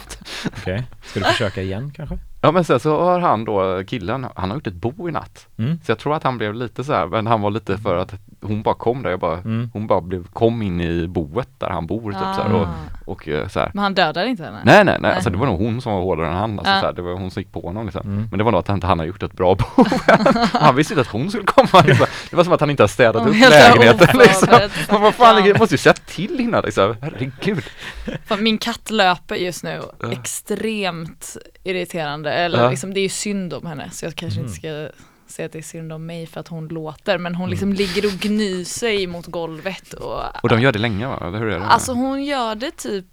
[0.56, 2.18] Okej, ska du försöka igen kanske?
[2.42, 5.46] Ja men sen så har han då, killen, han har gjort ett bo i natt.
[5.58, 5.78] Mm.
[5.84, 8.14] Så jag tror att han blev lite så här, men han var lite för att
[8.42, 9.70] hon bara kom där, jag bara, Mm.
[9.72, 12.68] hon bara blev, kom in i boet där han bor typ så här, och, Ah.
[13.06, 13.70] och eh, så här.
[13.74, 14.60] Men han dödade inte henne?
[14.64, 15.12] Nej nej nej, Nej.
[15.14, 16.80] alltså det var nog hon som var hårdare än han, alltså, Ja.
[16.80, 18.02] så här, det var hon som gick på honom liksom.
[18.06, 18.26] Mm.
[18.30, 19.84] Men det var nog att han han har gjort ett bra bo.
[20.52, 21.82] han visste inte att hon skulle komma.
[21.86, 22.06] Liksom.
[22.30, 24.48] Det var som att han inte har städat upp lägenheten liksom.
[24.90, 25.46] Men vad fan, Ja.
[25.46, 26.96] jag måste ju säga till innan liksom.
[27.02, 27.64] Herregud.
[28.38, 29.80] Min katt löper just nu
[30.12, 32.70] extremt irriterande, eller Ja.
[32.70, 34.48] liksom det är ju synd om henne så jag kanske Mm.
[34.52, 35.00] inte ska
[35.34, 38.04] säga att det är synd om mig för att hon låter men hon liksom ligger
[38.06, 41.18] och gnyser sig mot golvet och Och de gör det länge va?
[41.26, 41.66] Eller hur är det?
[41.66, 43.06] Alltså hon gör det typ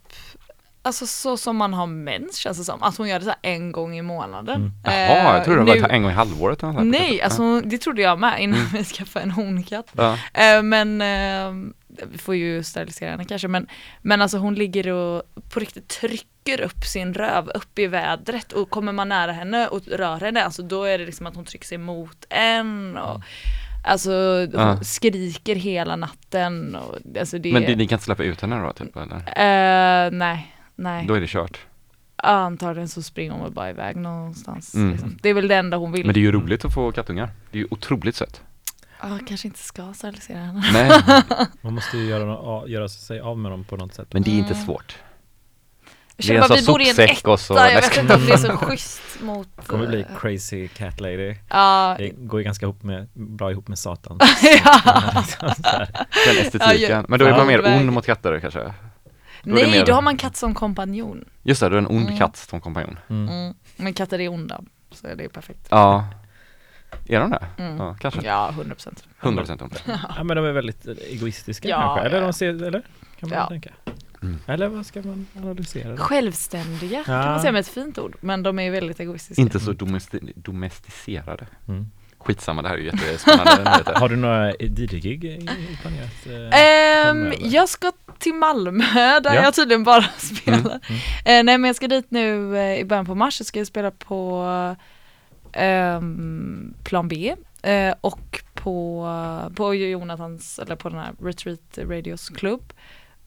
[0.82, 3.40] Alltså så som man har mens känns det som, att hon gör det så här
[3.42, 4.56] en gång i månaden.
[4.62, 4.72] Mm.
[4.84, 6.84] Jaha, jag trodde det nu- var en gång i halvåret eller.
[6.84, 9.88] Nej, alltså det trodde jag med innan vi skaffade en honkatt.
[9.98, 10.18] Ja.
[10.34, 11.72] Eh, men eh,
[12.12, 13.68] vi får ju sterilisera henne kanske men,
[14.02, 16.28] men alltså hon ligger och på riktigt trycker
[16.62, 20.62] upp sin röv upp i vädret och kommer man nära henne och rör henne alltså
[20.64, 23.22] då är det liksom att hon trycker sig mot en och
[23.84, 24.80] Alltså hon Ja.
[24.84, 28.74] skriker hela natten och alltså det Men ni, ni kan inte släppa ut henne då
[28.74, 29.16] typ eller?
[29.18, 31.06] Eh, nej, nej.
[31.08, 31.60] Då är det kört.
[32.16, 34.76] Antagligen så springer hon väl bara iväg någonstans.
[34.76, 34.92] Mm.
[34.92, 35.18] Liksom.
[35.22, 36.06] Det är väl det enda hon vill.
[36.06, 37.30] Men det är ju roligt att få kattungar.
[37.52, 38.42] Det är ju otroligt sött.
[39.02, 40.64] Ja, kanske inte ska sterilisera henne.
[40.74, 40.92] Nej,
[41.62, 44.08] Man måste ju göra, göra sig av med dem på något sätt.
[44.14, 44.66] men det är inte Mm.
[44.66, 44.96] svårt.
[46.20, 48.16] Känner en bara, vi sån bor i en sopsäck etta, och så- jag vet inte
[48.16, 49.48] om det är så schysst mot...
[49.56, 51.36] Det kommer bli eh, crazy cat lady.
[51.50, 54.20] Ja, Det går ju ganska ihop med, bra ihop med satan.
[54.66, 55.12] ja.
[55.16, 55.50] Liksom.
[56.28, 57.06] Den estetiken.
[57.10, 57.80] Men då är man mer väg.
[57.82, 58.60] ond mot katter kanske?
[58.60, 58.74] Då
[59.44, 61.26] Nej, mer- då har man katt som kompanjon.
[61.44, 62.18] Just det, du är en ond Mm.
[62.18, 63.00] katt som kompanjon.
[63.10, 63.30] Mm.
[63.30, 63.54] Mm.
[63.76, 64.62] Men katter är onda,
[64.92, 65.68] så det är perfekt.
[65.70, 66.08] Ja.
[67.08, 67.46] Är de det?
[67.58, 67.78] Mm.
[67.78, 68.22] Ja, kanske.
[68.24, 69.04] Ja, 100 procent.
[69.22, 69.80] 100 procent ond.
[70.18, 72.24] Ja men de är väldigt egoistiska Ja, kanske, eller ja.
[72.24, 72.82] de ser, eller?
[73.20, 73.48] Kan man Ja.
[73.48, 73.70] tänka.
[74.22, 74.40] Mm.
[74.48, 75.98] Eller vad ska man analysera det?
[75.98, 77.26] Självständiga kan Ja.
[77.26, 79.42] man säga med ett fint ord, men de är väldigt egoistiska.
[79.42, 81.48] Inte så domesti- domesticerade.
[81.68, 81.86] Mm.
[82.20, 83.84] Skitsamma, det här är ju jättespännande.
[83.96, 85.50] Har du några DJ-gig
[85.82, 86.52] planerat?
[86.54, 88.84] eh, Ehm, jag ska till Malmö
[89.24, 89.44] där Ja.
[89.44, 90.60] jag tydligen bara spelar.
[90.60, 90.80] Mm.
[91.26, 93.68] Eh, nej men jag ska dit nu eh, i början på mars, så ska jag
[93.68, 94.46] spela på
[95.54, 99.08] ehm, Plan B eh, och på,
[99.56, 102.74] på Jonathans, eller på den här Retreat Radios klubb.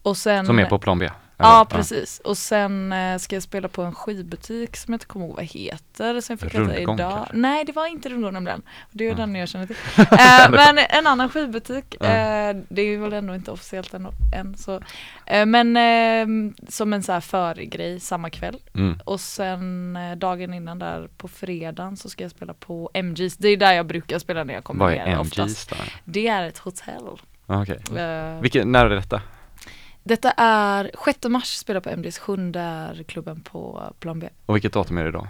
[0.03, 1.11] Och sen, Som är på plan B?
[1.43, 1.65] Ja eller?
[1.79, 5.37] precis, och sen eh, ska jag spela på en skivbutik som jag inte kommer ihåg
[5.37, 6.21] vad heter.
[6.21, 7.13] Sen fick jag Rundgång idag.
[7.13, 7.37] kanske?
[7.37, 8.63] Nej det var inte Rundgång nämligen.
[8.91, 9.15] Det är Ja.
[9.17, 9.77] den jag känner till.
[9.99, 12.07] Eh, men en annan skivbutik, Ja.
[12.07, 14.09] eh, det är väl ändå inte officiellt än.
[14.37, 14.81] än så.
[15.27, 18.57] Eh, men eh, som en så här förgrej samma kväll.
[18.75, 19.01] Mm.
[19.05, 23.37] Och sen eh, dagen innan där på fredagen så ska jag spela på MG's.
[23.39, 25.71] Det är där jag brukar spela när jag kommer Vad ner är oftast.
[25.71, 25.85] MG's då?
[26.05, 27.03] Det är ett hotell.
[27.47, 27.81] Ah, Okej.
[27.99, 29.23] Eh, Vilken, när är detta?
[30.03, 34.29] Detta är 6 mars spelar på MG's, sjunde klubben på Plan B.
[34.47, 35.29] Och vilket datum är det idag?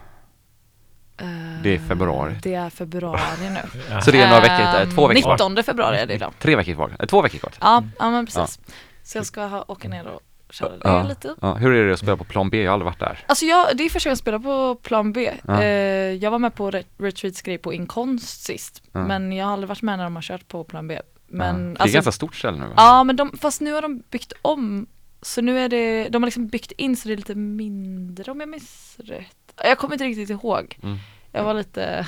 [1.20, 1.26] Eh,
[1.62, 2.34] Det är februari.
[2.42, 3.80] Det är februari nu.
[3.90, 4.00] Ja.
[4.00, 5.32] Så det är några veckor, eh, två veckor kvar?
[5.34, 6.32] 19 februari är det idag.
[6.38, 6.96] Tre veckor kvar?
[7.00, 7.52] Eh, Två veckor kvar?
[7.60, 8.60] Ja, ja men precis.
[9.02, 11.02] Så jag ska ha, åka ner och köra det Ja.
[11.02, 11.34] lite.
[11.40, 12.62] Ja, hur är det att spela på plan B?
[12.62, 13.18] Jag har aldrig varit där.
[13.26, 15.32] Alltså jag, det är första gången jag spelar på Plan B.
[15.46, 15.62] Ja.
[15.62, 15.68] Eh,
[16.12, 18.82] jag var med på Re- Retreats grej på Inkonst sist.
[18.92, 19.06] Ja.
[19.06, 21.00] Men jag har aldrig varit med när de har kört på Plan B.
[21.30, 21.72] Men, ja.
[21.72, 22.72] Det är alltså, ganska stort ställe nu va?
[22.76, 24.86] Ja men de, fast nu har de byggt om.
[25.22, 28.40] Så nu är det, de har liksom byggt in så det är lite mindre om
[28.40, 29.36] jag minns rätt.
[29.64, 30.78] Jag kommer inte riktigt ihåg.
[30.82, 30.98] Mm.
[31.32, 32.06] Jag var lite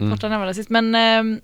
[0.00, 0.10] Mm.
[0.10, 0.70] borta när jag var där sist.
[0.70, 1.40] Men ehm,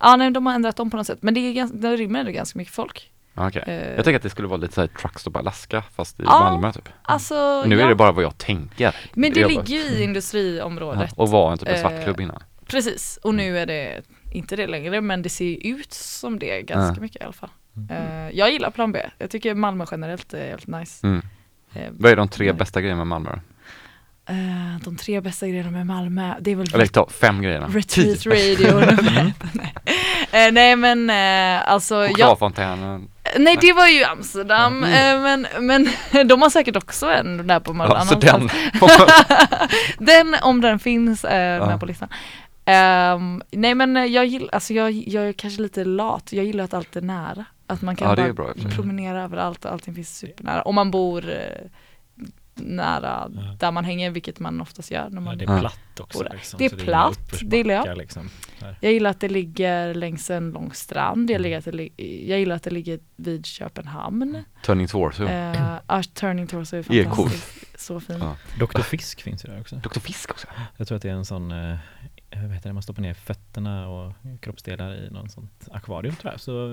[0.00, 1.18] ja nej, de har ändrat om på något sätt.
[1.22, 3.12] Men det, är ganska, det rymmer ändå ganska mycket folk.
[3.34, 3.62] Ja, Okej.
[3.66, 6.40] Eh, Jag tänker att det skulle vara lite såhär Truckstop Alaska fast i Ja.
[6.40, 6.88] Malmö typ.
[7.02, 7.84] Alltså, Nu ja.
[7.84, 8.96] är det bara vad jag tänker.
[9.14, 11.12] Men det Jag- ligger ju i Ja, industriområdet.
[11.16, 12.42] och var en typ Eh, svartklubb innan.
[12.66, 14.02] Precis, och nu är det
[14.32, 17.00] inte det längre men det ser ut som det ganska Ja.
[17.02, 17.50] mycket i alla fall.
[17.90, 21.06] Eh, jag gillar plan B, jag tycker Malmö generellt är helt nice.
[21.06, 21.22] Mm.
[21.74, 23.40] Eh, Vad är de tre bästa grejerna med Malmö då?
[24.32, 27.66] eh, de tre bästa grejerna med Malmö, det är väl Eller ta fem grejerna.
[27.68, 28.26] Retreat.
[28.26, 28.80] Radio.
[30.32, 33.08] Eh, nej men eh, alltså, Chokladfontänen.
[33.38, 35.16] nej det var ju Amsterdam, Mm.
[35.16, 35.88] eh, men, men
[36.28, 37.94] de har säkert också en där på Malmö.
[37.94, 38.48] Ja, så den.
[39.98, 41.66] den, om den finns, är Ja.
[41.66, 42.08] med på listan.
[42.68, 46.74] Ehm, nej men jag gillar, alltså jag, jag är kanske lite lat, jag gillar att
[46.74, 47.44] allt är nära.
[47.66, 48.70] Att man kan Ja, det bara sig.
[48.70, 50.62] promenera överallt och allting finns supernära.
[50.62, 51.38] Om man bor eh,
[52.54, 53.56] nära Ja.
[53.58, 55.08] där man hänger, vilket man oftast gör.
[55.10, 55.56] När Ja, man, det Ja.
[55.56, 56.24] är platt också.
[56.32, 57.98] Liksom, det är platt, det gillar jag.
[57.98, 58.30] Liksom.
[58.80, 61.42] Jag gillar att det ligger längs en lång strand, Mm.
[61.42, 61.64] jag, gillar att
[61.96, 64.42] det, jag gillar att det ligger vid Köpenhamn.
[64.64, 65.22] Turning Torso.
[65.22, 68.18] Uh, Art Turning Torso är Det är fantastiskt, så fin.
[68.20, 68.36] Ja.
[68.66, 69.76] Dr Fisk finns ju där också.
[69.76, 70.00] Dr.
[70.00, 70.46] Fisk också.
[70.76, 71.76] Jag tror att det är en sån, eh,
[72.30, 76.40] vad heter det, man stoppar ner fötterna och kroppsdelar i någon sånt akvarium tror jag.
[76.40, 76.66] Så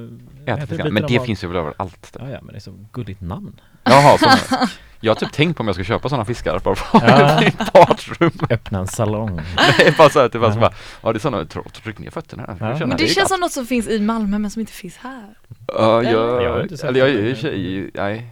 [0.46, 2.02] vet inte, lite men det finns ju väl överallt.
[2.14, 2.22] Typ.
[2.22, 3.60] Ja, ja, men det är så gulligt namn.
[3.84, 4.56] Jaha, så,
[5.00, 7.40] jag har typ tänkt på om jag ska köpa sådana fiskar bara på Ja.
[7.46, 8.32] mitt badrum.
[8.50, 9.36] Öppna en salong.
[9.80, 10.62] Nej, bara så här, typ bara, så Ja.
[10.62, 12.56] bara, ja det är sådana, tryck, tryck ner fötterna.
[12.60, 12.78] här.
[12.80, 12.86] Ja.
[12.86, 15.34] Men det är känns som något som finns i Malmö men som inte finns här.
[15.68, 16.12] Ja, Eller?
[16.12, 17.28] jag, Jag inte eller jag är det.
[17.30, 18.30] ju tjej, nej.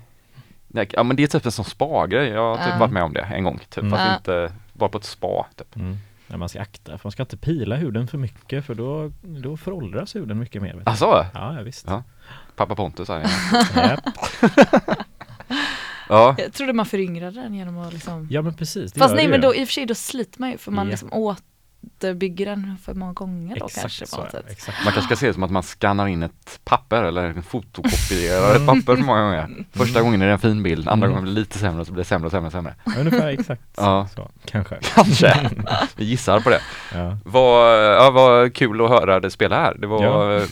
[0.68, 0.88] nej.
[0.94, 2.78] Ja men det är typ en sån spa-grej, jag har typ Ja.
[2.80, 3.92] varit med om det en gång, typ, Mm.
[3.92, 4.16] fast Ja.
[4.16, 5.76] inte, bara på ett spa typ.
[5.76, 5.98] Mm.
[6.28, 9.58] Ja, man ska akta, för man ska inte pila huden för mycket för då, då
[9.58, 10.76] föråldras huden mycket mer.
[10.76, 10.88] Vet.
[10.88, 11.86] Alltså, Ja, ja visst.
[11.88, 12.04] Ja.
[12.56, 13.26] pappa Pontus här
[13.76, 13.98] Ja.
[16.10, 18.92] Ja, Jag trodde man föryngrade den genom att liksom ja, men precis.
[18.92, 20.86] det Fast nej men då i och för sig då sliter man ju för man
[20.86, 20.92] Ja.
[20.92, 21.10] liksom
[21.84, 24.52] återbygger den för många gånger då Exakt kanske så, på något ja, sätt.
[24.52, 24.78] exakt.
[24.86, 28.66] man kanske ska se det som att man skannar in ett papper eller fotokopierar ett
[28.68, 29.66] papper för många gånger.
[29.74, 31.10] Första gången är det en fin bild, andra Mm.
[31.16, 32.74] gången blir det lite sämre och så blir det sämre och sämre och sämre.
[33.00, 34.08] Ungefär exakt Ja.
[34.16, 34.78] så, kanske.
[34.96, 35.50] Kanske.
[35.96, 36.62] Vi gissar på det.
[36.94, 37.18] Ja.
[37.26, 39.76] Vad, ja, vad kul att höra dig spela här.
[39.80, 40.36] Det var Ja.
[40.36, 40.48] eh,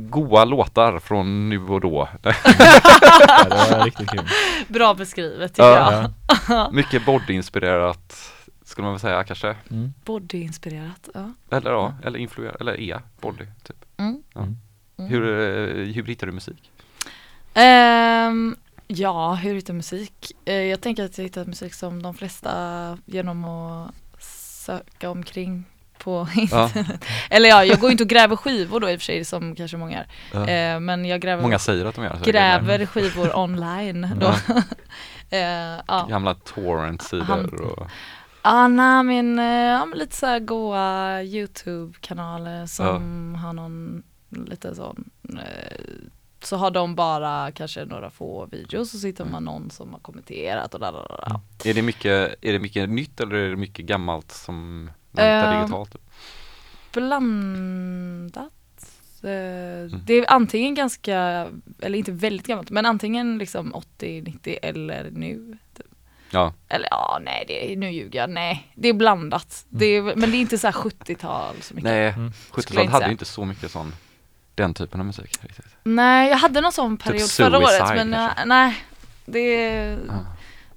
[0.00, 2.08] goa låtar från nu och då.
[2.22, 2.32] ja,
[3.44, 4.28] det var riktigt kul.
[4.68, 5.92] Bra beskrivet tycker Ja.
[5.92, 6.10] jag.
[6.48, 6.70] Ja.
[6.72, 8.14] Mycket body-inspirerat
[8.78, 9.56] skulle man väl säga kanske.
[9.70, 9.94] Mm.
[10.04, 11.32] Bodyinspirerat, ja.
[11.50, 13.84] Eller ja, eller influerat, eller är body typ.
[13.96, 14.22] Mm.
[14.34, 14.40] Ja.
[14.40, 14.56] Mm.
[14.98, 15.10] Mm.
[15.10, 16.70] Hur, eh, hur hittar du musik?
[17.54, 18.56] Ehm,
[18.86, 20.32] ja, hur hittar musik?
[20.44, 23.94] Eh, jag tänker att jag hittar musik som de flesta genom att
[24.64, 25.64] söka omkring
[25.98, 26.70] på Ja.
[27.30, 29.76] Eller ja, jag går inte och gräver skivor då i och för sig som kanske
[29.76, 30.06] många gör.
[30.32, 30.48] Ja.
[30.48, 32.30] Eh, men jag gräver, Många säger att de gör så.
[32.30, 34.34] gräver skivor online då.
[34.48, 34.62] Ja.
[35.30, 36.06] Eh, ja.
[36.10, 37.88] Gamla torrent-sidor och
[38.42, 44.74] Ja, nej men, eh, ja, men lite så här goa YouTube-kanaler som har någon lite
[44.74, 45.78] sån eh,
[46.42, 50.00] så har de bara kanske några få videos och så hittar man någon som har
[50.00, 51.26] kommenterat och där, där, där.
[51.30, 51.40] Mm.
[51.64, 55.52] Är det mycket, är det mycket nytt eller är det mycket gammalt som man hittar
[55.54, 55.96] Ehm, digitalt?
[56.92, 58.52] Blandat.
[59.22, 61.46] Eh, Det är antingen ganska,
[61.80, 65.58] eller inte väldigt gammalt, men antingen liksom 80, 90 eller nu.
[66.28, 66.34] Typ.
[66.34, 68.30] Ja, Eller ja, nej, det är, nu ljuger jag.
[68.30, 69.64] Nej, det är blandat.
[69.68, 71.84] Det är, men det är inte så här 70-tal så mycket.
[71.90, 72.32] nej, Mm.
[72.50, 73.08] 70-talet inte hade säga.
[73.08, 73.94] ju inte så mycket sån,
[74.54, 75.66] den typen av musik riktigt.
[75.84, 78.44] Nej, jag hade någon sån period förra året men jag, kanske?
[78.44, 78.74] nej,
[79.26, 79.54] det,
[80.08, 80.14] Ja.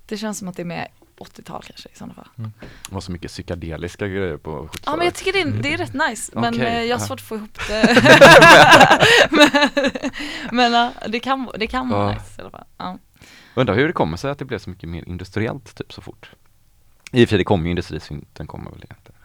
[0.06, 0.88] det känns som att det är mer
[1.20, 2.28] 80-tal kanske i sådana fall.
[2.36, 2.52] Det
[2.94, 4.82] var så mycket psykedeliska grejer på 70-talet.
[4.86, 7.06] Ja men jag tycker det är, det är rätt nice men Okej, eh, jag har
[7.06, 8.02] svårt att få ihop det.
[9.32, 9.50] men
[10.52, 12.64] men ja, det kan, det kan vara nice i alla fall.
[12.78, 12.98] Ja.
[13.56, 16.32] Undrar hur det kommer sig att det blev så mycket mer industriellt typ så fort.
[17.12, 19.22] I och för sig det kommer ju industrisynten kommer väl egentligen.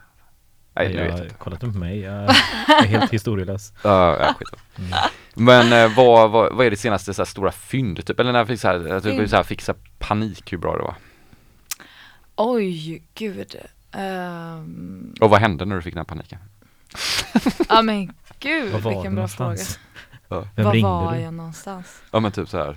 [0.74, 1.34] Nej, jag jag vet inte.
[1.34, 3.72] kollat upp mig, jag är helt historielös.
[3.82, 4.48] Ja, ja, skit.
[4.78, 4.90] Mm.
[5.34, 8.20] Men eh, vad, vad, vad är det senaste så här, stora fynd typ?
[8.20, 9.30] Eller när jag fick så här, Fynd.
[9.30, 10.94] så här, fick så här, panik hur bra det var.
[12.36, 13.56] Oj, gud.
[13.92, 16.38] Ehm, Och vad hände när du fick den här paniken?
[17.68, 19.10] Ja men gud vilken bra fråga.
[19.10, 19.78] någonstans?
[20.28, 20.48] Ja.
[20.56, 21.20] Vem Var ringde var du?
[21.20, 22.02] jag någonstans?
[22.10, 22.76] Ja men typ så här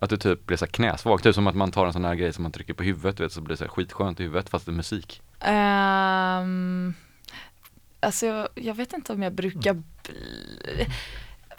[0.00, 2.14] att du typ blir så här knäsvag, typ som att man tar en sån här
[2.14, 4.22] grej som man trycker på huvudet du vet, så blir det så här skitskönt i
[4.22, 5.22] huvudet fast det är musik.
[5.48, 6.94] Um,
[8.00, 10.86] alltså jag, jag vet inte om jag brukar bli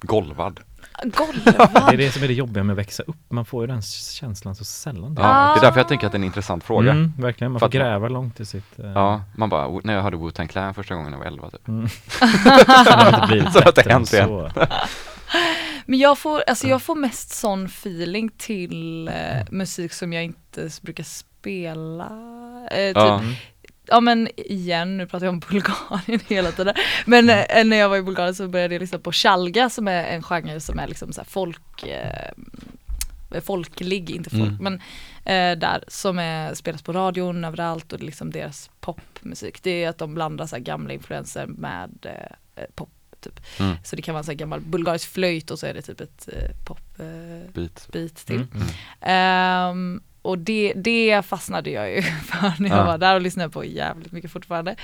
[0.02, 0.60] Golvad.
[1.02, 1.98] Det är golvad.
[1.98, 4.64] det som är det jobbiga med att växa upp, man får ju den känslan så
[4.64, 5.14] sällan.
[5.18, 6.90] Ja, det är därför jag tänker att det är en intressant fråga.
[6.90, 8.78] Mm, verkligen, man får gräva långt i sitt...
[8.78, 11.50] eh, Ja, man bara, när jag hörde Wu-Tang Clan första gången när jag var 11
[11.50, 11.68] typ.
[11.68, 11.88] Mm.
[13.28, 14.50] Blivit Så att det hänt igen.
[15.86, 19.14] Men jag får, alltså jag får mest sån feeling till eh,
[19.50, 22.08] musik som jag inte brukar spela.
[22.70, 23.22] Eh, typ, Ja.
[23.86, 24.00] ja.
[24.00, 26.74] men igen, nu pratar jag om Bulgarien hela tiden.
[27.06, 30.04] Men eh, när jag var i Bulgarien så började jag lyssna på chalga som är
[30.04, 32.30] en genre som är liksom så här folk eh,
[33.44, 34.56] folklig, inte folk, Mm.
[34.62, 34.74] men
[35.24, 39.62] eh, där som är, spelas på radion överallt och det är liksom deras popmusik.
[39.62, 42.06] Det är att de blandar så här gamla influenser med
[42.56, 42.88] eh, pop
[43.22, 43.40] typ.
[43.60, 43.76] Mm.
[43.84, 46.56] Så det kan vara här gammal bulgarisk flöjt och så är det typ ett eh,
[46.64, 47.88] popbit Beat.
[47.92, 48.36] bit till.
[48.36, 48.48] Mm.
[48.54, 48.68] Mm.
[49.00, 52.84] Ehm, och det, det fastnade jag ju för när jag Ja.
[52.84, 54.76] var där och lyssnade på jävligt mycket fortfarande.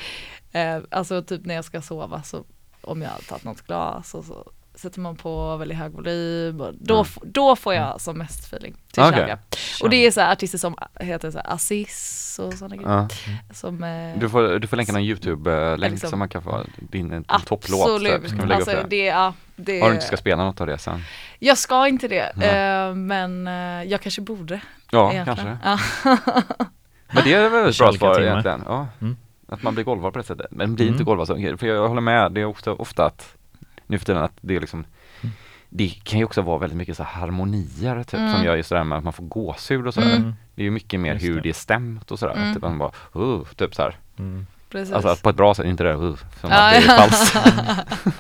[0.55, 2.45] Uh, alltså typ när jag ska sova så
[2.81, 6.75] om jag har tagit något glas och så sätter man på väldigt hög volym och
[6.81, 7.07] då, Mm.
[7.33, 9.13] då får jag som mest feeling till Okej.
[9.13, 9.39] schlager.
[9.83, 12.91] Och det är så här artister som heter så här Aziz och sådana grejer.
[12.91, 13.09] Ja.
[13.55, 17.09] Som, eh, Du får, du får länka någon YouTube-länk liksom- som man kan få din,
[17.09, 17.81] din topplåt.
[17.89, 18.23] Absolut.
[18.23, 18.97] så kan vi lägga Alltså, upp det.
[18.97, 21.01] det, ja, det, Har du inte ska spela något av det sen?
[21.39, 24.61] Jag ska inte det, eh, men eh, jag kanske borde.
[24.91, 25.59] Ja, egentligen.
[25.63, 25.89] kanske.
[26.05, 26.35] Ja.
[27.13, 28.63] Men det är väl ett bra svar egentligen.
[28.67, 28.87] Ja.
[29.01, 29.17] Mm.
[29.49, 30.47] Att man blir golvad på det sättet.
[30.51, 31.05] Men blir inte Mm.
[31.05, 33.35] golvad så, för jag håller med, det är ofta, ofta att
[33.89, 34.85] nu för tiden att det är liksom
[35.23, 35.35] Mm.
[35.69, 38.33] det kan ju också vara väldigt mycket så här harmonier typ Mm.
[38.35, 40.17] som gör just det där med att man får gåshud och sådär.
[40.17, 40.35] Mm.
[40.55, 41.41] Det är ju mycket mer Just hur det.
[41.41, 42.35] det är stämt och sådär.
[42.35, 42.55] Mm.
[42.55, 43.97] Typ att man bara, uh, typ såhär.
[44.19, 44.47] Mm.
[44.69, 44.95] Precis.
[44.95, 46.83] Alltså att på ett bra sätt, inte det där, uh, som Ja, att det är
[46.89, 46.97] ja.
[46.97, 47.37] falskt.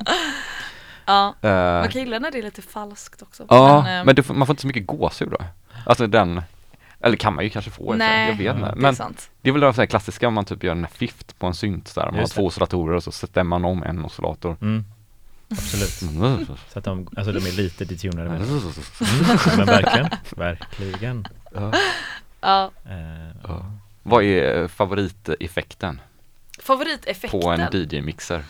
[1.06, 1.50] ja, Eh,
[1.80, 3.44] man kan gilla när det är lite falskt också.
[3.48, 5.36] Ja, eh, men, du, får- man får inte så mycket gåshud då.
[5.86, 6.42] Alltså den,
[7.00, 8.66] eller kan man ju kanske få, Nej, jag vet inte.
[8.66, 9.30] det är Men sant.
[9.42, 12.04] det är väl det klassiska om man typ gör en fift på en synt där,
[12.04, 12.40] man har Just det.
[12.40, 14.56] två oscillatorer och så stämmer man om en oscillator.
[14.60, 14.84] Mm.
[15.50, 16.48] Absolut.
[16.72, 18.40] Så att de, alltså de är lite detunade med.
[18.42, 18.60] Mm.
[19.56, 21.26] Men verkligen, verkligen.
[21.54, 21.72] Ja.
[22.40, 23.72] Ja, Eh, Ja.
[24.02, 26.00] Vad är favoriteffekten
[26.62, 27.40] favoriteffekten.
[27.40, 28.42] på en DJ-mixer?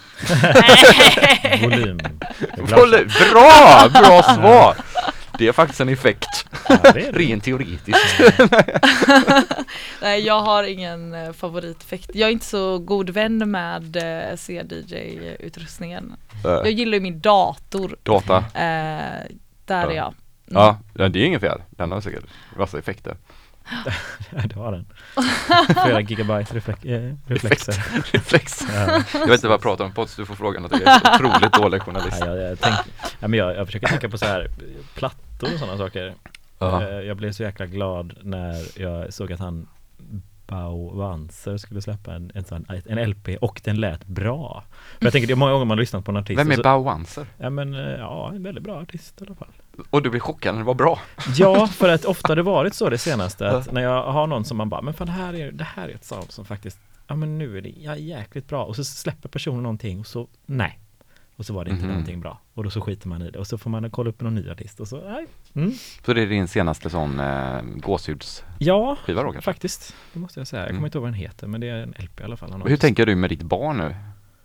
[2.77, 3.09] Volym.
[3.33, 3.89] Bra!
[3.89, 4.77] Bra svar!
[5.39, 6.79] Det är faktiskt en effekt, Ja,
[7.13, 8.21] rent teoretiskt.
[10.03, 12.11] Nej, jag har ingen eh, favoriteffekt.
[12.15, 16.13] Jag är inte så god vän med eh, CDJ-utrustningen.
[16.45, 17.97] Jag Eh, gillar ju min dator.
[18.03, 18.37] Data.
[18.37, 19.27] Eh,
[19.65, 19.91] där Ja.
[19.91, 20.15] är jag.
[20.51, 20.63] Mm.
[20.63, 21.63] Ja, det är inget fel.
[21.71, 22.25] Den har säkert
[22.57, 23.17] massa effekter.
[24.31, 24.87] Ja, det har den.
[25.85, 27.75] Flera gigabyte reflex, eh, reflexer.
[28.13, 28.63] Reflex.
[28.75, 29.03] Ja.
[29.13, 31.53] Jag vet inte vad jag pratar om Pods, du får frågan att jag är otroligt
[31.53, 32.17] dålig journalist.
[32.21, 32.77] Ja, jag, jag, tänk,
[33.21, 34.49] ja, men jag, jag försöker tänka på så här
[35.39, 36.15] plattor och sådana saker.
[36.61, 39.69] Eh, Jag blev så jäkla glad när jag såg att han
[40.47, 44.65] Bao Wanser skulle släppa en, en, sån, en LP och den lät bra.
[44.99, 46.57] För jag tänker det är många gånger man har lyssnat på en artist Vem är
[46.57, 47.27] så, Bao Wanser?
[47.39, 49.49] Ja men eh, ja, en väldigt bra artist i alla fall.
[49.91, 51.01] Och du blir chockad när det var bra.
[51.37, 54.45] Ja, för att ofta har det varit så det senaste att när jag har någon
[54.45, 56.79] som man bara, men fan det här är, det här är ett sound som faktiskt,
[57.07, 60.29] ja men nu är det ja, jäkligt bra och så släpper personen någonting och så,
[60.47, 60.79] nej.
[61.39, 61.91] Och så var det inte Mhm.
[61.93, 64.21] någonting bra och då så skiter man i det och så får man kolla upp
[64.21, 65.27] någon ny artist och så, nej.
[65.55, 65.73] Mm.
[66.07, 69.41] Så det är din senaste sån eh, gåshudsskiva Ja, då kanske?
[69.41, 69.95] faktiskt.
[70.13, 70.63] Det måste jag säga.
[70.63, 70.85] Jag kommer Mm.
[70.87, 72.63] inte ihåg vad den heter men det är en LP i alla fall.
[72.67, 73.95] Hur tänker du med ditt barn nu?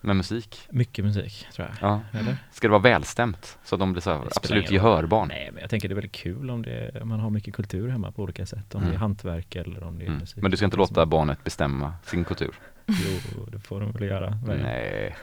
[0.06, 0.60] Med musik?
[0.70, 1.90] Mycket musik tror jag.
[1.90, 2.20] Ja.
[2.20, 2.38] Eller?
[2.52, 3.57] Ska det vara välstämt?
[3.64, 5.28] Så att de blir så här, absolut gehörbarn?
[5.28, 7.90] Nej, men jag tänker det är väldigt kul om, det, om man har mycket kultur
[7.90, 8.76] hemma på olika sätt.
[8.76, 8.91] Om Mm.
[8.91, 10.20] det är hantverk eller om det är Mm.
[10.20, 10.41] musik.
[10.41, 12.52] Men du ska inte låta barnet bestämma sin kultur?
[12.88, 14.38] Jo, det får de väl göra.
[14.48, 15.15] Nej.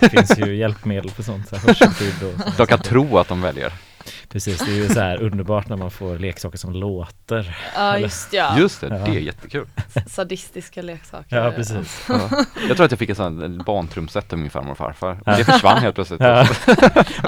[0.00, 3.42] Det finns ju hjälpmedel för sånt, så hörselskydd och sådana De kan tro att de
[3.42, 3.72] väljer.
[4.28, 7.56] Precis, det är ju så här underbart när man får leksaker som låter.
[7.74, 9.66] Ja just ja, Just det, det är jättekul.
[10.06, 11.36] sadistiska leksaker.
[11.44, 12.04] Ja, precis.
[12.08, 12.30] Ja.
[12.68, 15.20] Jag tror att jag fick ett sånt barntrumset av min farmor och farfar.
[15.26, 16.20] Och det försvann helt plötsligt.
[16.20, 16.46] Ja.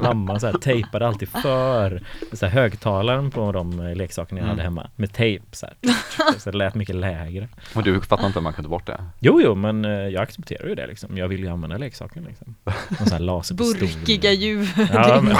[0.02, 4.50] Mamma så här, tejpade alltid för så här, högtalaren på de eh, leksakerna jag Mm.
[4.50, 6.38] hade hemma med tejp så, här.
[6.38, 7.48] så det lät mycket lägre.
[7.74, 9.04] Och du fattar inte hur man kunde ta bort det?
[9.20, 11.16] Jo, jo, men eh, jag accepterar ju det liksom.
[11.18, 12.54] Jag vill ju använda leksaken liksom.
[12.64, 13.80] Någon sån här laserpistol.
[13.80, 15.36] Burkiga ljud Ja, men-.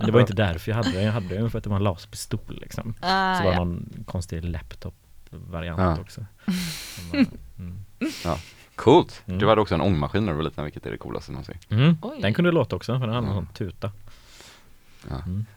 [0.06, 1.84] Det var inte därför jag hade den, jag hade den för att det var en
[1.84, 2.94] laserpistol liksom.
[3.00, 3.64] Ah, Så var det ja.
[3.64, 6.00] någon konstig laptop-variant Ja.
[6.00, 6.20] också.
[7.12, 7.26] Var-
[7.58, 8.38] Mm.
[8.74, 9.22] Coolt!
[9.26, 9.38] Mm.
[9.38, 11.58] Du hade också en ångmaskin när du var liten, vilket är det coolaste någonsin.
[11.70, 11.96] Mm.
[12.20, 13.38] Den kunde låta också, för den hade en Ja.
[13.40, 13.92] sån tuta.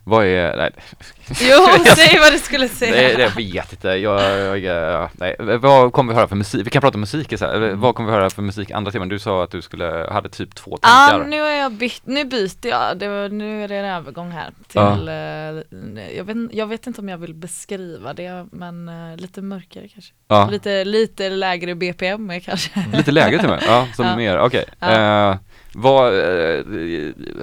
[0.04, 0.72] Vad är, nej,
[1.28, 2.92] Jo, säg vad du skulle säga.
[3.10, 6.66] det, det jag vet inte, jag, jag, nej, vad kommer vi höra för musik?
[6.66, 7.54] Vi kan prata musik så här.
[7.54, 9.10] eller vad kommer vi höra för musik andra timmen?
[9.10, 11.28] Du sa att du skulle, hade typ två Ja, tankar.
[11.28, 14.50] nu är jag bytt, nu byter jag, det var, nu är det en övergång här
[14.74, 14.96] Ja.
[14.96, 19.42] till, eh, jag, vet, jag vet inte om jag vill beskriva det, men eh, lite
[19.42, 20.14] mörkare kanske.
[20.28, 22.86] Ja, Lite, lite lägre BPM kanske.
[22.94, 24.16] lite lägre till och med, ja, som Ja.
[24.16, 24.66] mer, okej.
[24.80, 25.30] Ja.
[25.32, 25.38] Eh,
[25.74, 26.66] vad, eh,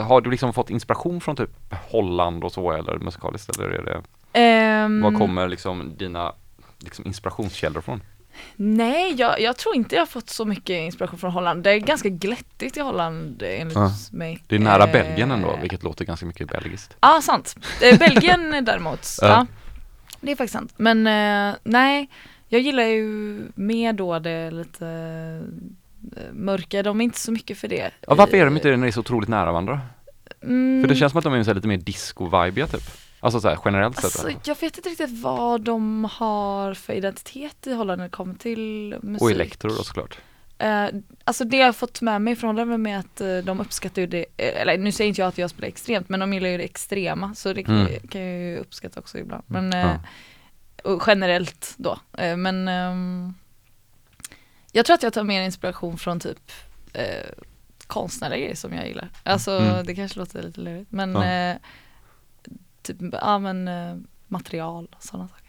[0.05, 1.51] har du liksom fått inspiration från typ
[1.90, 4.02] Holland och så eller musikaliskt eller är det,
[4.32, 6.32] Ehm, var kommer liksom dina
[6.78, 8.02] liksom inspirationskällor från?
[8.57, 11.62] Nej, jag, jag tror inte jag har fått så mycket inspiration från Holland.
[11.62, 13.90] Det är ganska glättigt i Holland enligt Ja.
[14.12, 14.43] mig.
[14.47, 16.97] Det är nära Eh, Belgien ändå, vilket låter ganska mycket belgiskt.
[17.01, 17.57] Ja, sant.
[17.82, 19.28] Eh, Belgien däremot, Ja.
[19.28, 19.47] ja.
[20.20, 20.74] Det är faktiskt sant.
[20.77, 22.09] Men eh, nej,
[22.48, 23.05] jag gillar ju
[23.55, 24.86] mer då det lite
[26.32, 26.82] mörka.
[26.82, 27.90] De är inte så mycket för det.
[28.06, 29.81] Ja, varför är de inte det när det är så otroligt nära varandra?
[30.43, 32.82] Mm, För det känns som att de är så lite mer disco-vibiga typ.
[33.20, 34.05] Alltså så här, generellt sett.
[34.05, 38.35] Alltså, jag vet inte riktigt vad de har för identitet i Holland när det kommer
[38.35, 39.22] till musik.
[39.22, 40.18] och elektro då såklart.
[40.59, 40.86] Eh,
[41.24, 44.02] alltså det jag har fått med mig från Holland är med att eh, de uppskattar
[44.02, 46.48] ju det, eh, eller nu säger inte jag att jag spelar extremt men de gillar
[46.48, 48.01] ju det extrema så det kan, Mm.
[48.10, 49.43] kan jag ju uppskatta också ibland.
[49.47, 49.78] Men Ja.
[49.78, 49.97] eh,
[50.85, 51.98] och generellt då.
[52.36, 53.35] Men ehm,
[54.72, 56.52] jag tror att jag tar mer inspiration från typ
[56.92, 57.26] eh,
[57.86, 59.09] konstnärliga grejer som jag gillar.
[59.22, 59.86] Alltså Mm.
[59.86, 61.24] det kanske låter lite lurigt men Ja.
[61.24, 61.56] eh,
[62.82, 63.97] typ, ja men eh,
[64.28, 65.40] material och sådana saker.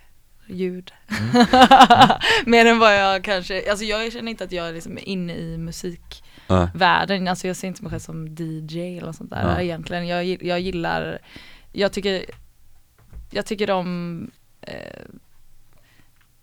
[0.48, 0.94] Ljud.
[1.20, 1.48] Mm.
[2.46, 5.58] Mer än vad jag kanske, alltså jag känner inte att jag är liksom inne i
[5.58, 9.62] musikvärlden, alltså jag ser inte mig själv som DJ eller sånt där Ja.
[9.62, 10.08] egentligen.
[10.08, 11.20] Jag, jag gillar,
[11.72, 12.26] jag tycker,
[13.32, 14.32] jag tycker om
[14.62, 15.02] eh,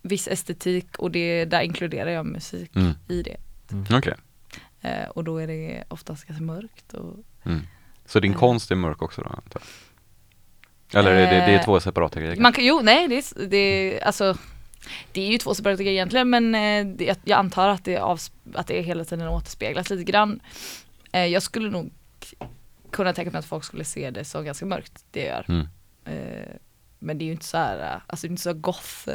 [0.03, 2.93] viss estetik och det, där inkluderar jag musik Mm.
[3.09, 3.37] i det.
[3.97, 4.15] Okej.
[4.81, 7.61] Eh, och då är det oftast ganska mörkt och Mm.
[8.07, 8.39] Så din Eh.
[8.39, 9.29] konst är mörk också då?
[9.29, 9.63] antar
[10.91, 11.01] jag?
[11.01, 12.37] Eller är det, det är Eh, två separata grejer?
[12.37, 14.37] Man kan, jo nej det är, det är alltså
[15.13, 18.01] det är ju två separata grejer egentligen men eh, det, jag- antar att det, är
[18.01, 20.41] avs- att det hela tiden återspeglas lite grann.
[21.13, 21.91] Eh, jag skulle nog
[22.91, 25.45] kunna tänka mig att folk skulle se det som ganska mörkt, det jag gör.
[25.49, 25.67] Mm.
[27.01, 29.09] Men det är ju inte så här, eh, alltså det är inte så goth.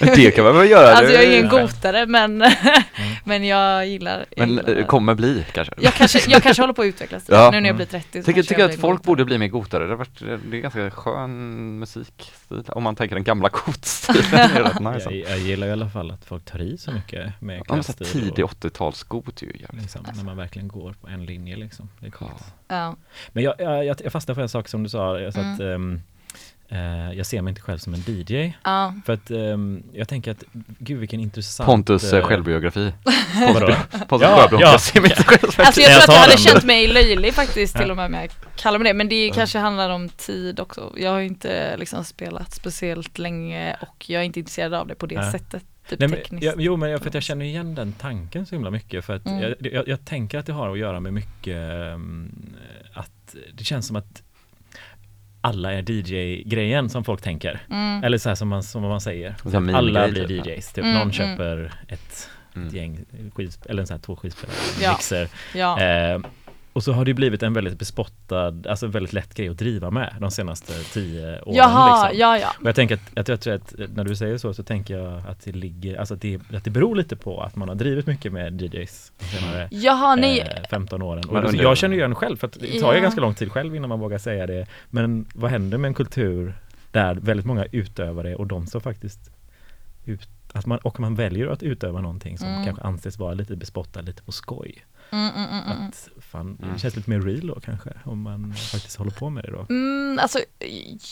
[0.00, 0.88] Det kan man väl göra?
[0.94, 2.44] alltså jag är ju ingen gotare men,
[3.24, 5.74] men jag gillar, jag, Men gillar eh, kommer bli kanske?
[5.80, 7.50] jag, kanske, jag kanske håller på att utvecklas Ja.
[7.52, 8.22] nu när jag blir 30.
[8.22, 9.06] så Tycker, tycker jag att folk gotare.
[9.06, 10.20] borde bli mer gotare, det, har varit,
[10.50, 15.10] det är ganska skön musikstil om man tänker den gamla gotstilen, nice.
[15.10, 17.92] Jag, jag gillar i alla fall att folk tar i så mycket med Ja, så
[17.92, 21.88] tidig och 80-talsgot är ju jävligt liksom, när man verkligen går på en linje liksom.
[22.00, 22.32] Det är coolt.
[22.68, 22.74] Ja.
[22.76, 22.96] Ja.
[23.32, 25.28] Men jag, jag, jag, jag fastnade för en sak som du sa, Mm.
[25.54, 26.00] att, ehm, eh,
[27.16, 28.52] jag ser mig inte själv som en DJ.
[28.64, 28.94] Ja.
[29.06, 30.44] För att ehm, jag tänker att,
[30.78, 32.92] gud vilken intressant Pontus eh, eh, självbiografi.
[33.54, 33.74] Vadå?
[34.08, 34.70] Pontus Ja, Sjöblom, ja.
[34.72, 36.38] jag ser mig inte själv som Alltså Jag jag tror att tar jag hade den.
[36.38, 38.94] känt mig löjlig faktiskt till och med om jag kallar mig det.
[38.96, 40.92] Men det kanske handlar om tid också.
[40.96, 44.94] Jag har ju inte liksom spelat speciellt länge och jag är inte intresserad av det
[44.94, 45.64] på det sättet.
[45.88, 46.44] Typ Nej, men, tekniskt.
[46.44, 49.14] jag, jo men jag, för att jag känner igen den tanken så himla mycket för
[49.16, 49.40] att Mm.
[49.42, 52.54] jag, jag, jag tänker att det har att göra med mycket ehm,
[52.94, 54.22] att det känns som att
[55.44, 57.60] alla är DJ-grejen som folk tänker.
[57.70, 58.04] Mm.
[58.04, 59.34] Eller så här som man, som man säger.
[59.74, 60.46] Alla blir typ.
[60.46, 60.72] DJs.
[60.72, 60.84] Typ.
[60.84, 61.12] Mm, Någon mm.
[61.12, 62.68] köper ett, Mm.
[62.68, 63.04] ett gäng
[63.34, 64.92] skivspelare, eller en sån här två skivspelare, Ja.
[64.92, 65.28] mixer.
[65.54, 65.80] Ja.
[65.82, 66.18] Eh,
[66.74, 70.14] och så har det blivit en väldigt bespottad, alltså väldigt lätt grej att driva med
[70.20, 71.54] de senaste tio åren.
[71.56, 72.20] Jaha, liksom.
[72.20, 72.52] ja ja.
[72.60, 75.22] Och jag tänker att, att, jag tror att när du säger så så tänker jag
[75.28, 78.06] att det ligger, alltså att det, att det beror lite på att man har drivit
[78.06, 80.40] mycket med DJs de senare Jaha, nej.
[80.40, 81.24] eh, 15 åren.
[81.28, 83.02] Och då, jag känner ju igen själv för att det tar ju Ja.
[83.02, 84.66] ganska lång tid själv innan man vågar säga det.
[84.90, 86.54] Men vad händer med en kultur
[86.90, 89.30] där väldigt många utövar det och de som faktiskt
[90.04, 92.64] ut, att man, och man väljer att utöva någonting som Mm.
[92.64, 94.84] kanske anses vara lite bespottad, lite på skoj.
[95.14, 95.88] Mm, mm, mm, mm.
[95.88, 96.72] Att fan, Mm.
[96.74, 99.66] det känns lite mer real då kanske om man faktiskt håller på med det då.
[99.70, 100.38] Mm, alltså,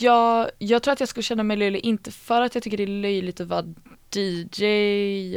[0.00, 2.82] jag, jag tror att jag skulle känna mig löjlig, inte för att jag tycker det
[2.82, 3.64] är löjligt att vara
[4.14, 4.64] DJ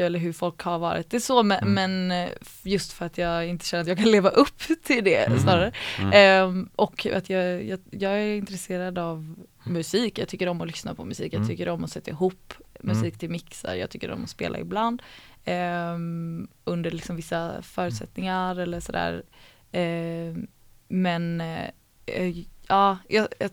[0.01, 1.09] eller hur folk har varit.
[1.09, 1.73] Det är så men, Mm.
[1.73, 2.29] men eh,
[2.63, 5.39] just för att jag inte känner att jag kan leva upp till det Mm.
[5.39, 5.71] snarare.
[5.99, 6.11] Mm.
[6.13, 10.95] Ehm, och att jag, jag, jag är intresserad av musik, jag tycker om att lyssna
[10.95, 11.49] på musik, jag Mm.
[11.49, 15.01] tycker om att sätta ihop musik till mixar, jag tycker om att spela ibland.
[15.45, 19.23] Ehm, under liksom vissa förutsättningar eller sådär.
[19.71, 20.47] Ehm,
[20.87, 21.69] men eh,
[22.05, 22.35] eh,
[22.67, 23.51] ja, jag, jag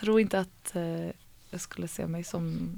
[0.00, 1.06] tror inte att eh,
[1.50, 2.68] jag skulle se mig som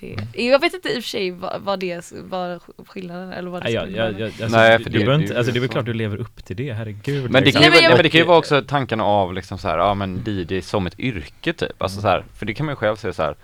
[0.00, 0.16] det.
[0.42, 3.64] Jag vet inte i och för sig vad, vad det vad skillnaden eller vad det
[3.64, 4.10] Nej, skulle vara.
[4.18, 5.84] jag, alltså, Nej, du, för du det- behöver det- inte, alltså det är väl klart
[5.86, 7.30] du lever upp till det, herregud.
[7.30, 9.00] Men det kan, Nej, ju, men jag- ja, men det kan ju vara också tanken
[9.00, 11.82] av liksom så här, ja men DJ som ett yrke typ.
[11.82, 13.36] Alltså så här, för det kan man ju själv säga så här.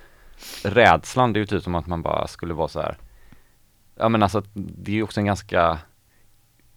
[0.64, 2.96] Rädslan det är ju typ som att man bara skulle vara så här.
[3.96, 5.78] Ja men alltså det är ju också en ganska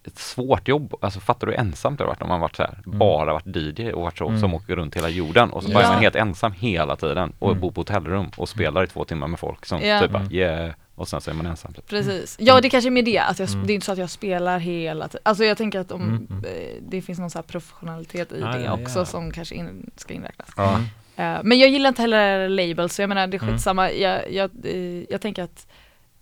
[0.04, 2.64] ett svårt jobb, alltså fattar du hur ensamt det har varit om man varit så
[2.64, 3.00] här, Mm.
[3.00, 4.40] bara varit DJ och varit så, Mm.
[4.40, 7.50] som åker runt hela jorden och så bara är man helt ensam hela tiden och
[7.50, 7.62] Mm.
[7.62, 10.02] bor på hotellrum och spelar i två timmar med folk som Ja.
[10.02, 10.34] typ bara Mm.
[10.34, 11.88] yeah och sen så är man ensam typ.
[11.88, 12.36] Precis.
[12.40, 13.68] Ja det kanske är med det, att jag, Mm.
[13.68, 15.22] det är inte så att jag spelar hela tiden.
[15.26, 16.44] Alltså jag tänker att om Mm, mm.
[16.46, 19.06] eh, det finns någon så här professionalitet i Ah, det ja, också ja.
[19.06, 20.50] som kanske in, ska inräknas.
[20.58, 20.82] Mm.
[21.16, 23.54] Eh, men jag gillar inte heller labels så jag menar det är Mm.
[23.56, 23.92] skitsamma.
[23.92, 25.68] Jag, jag, eh, jag tänker att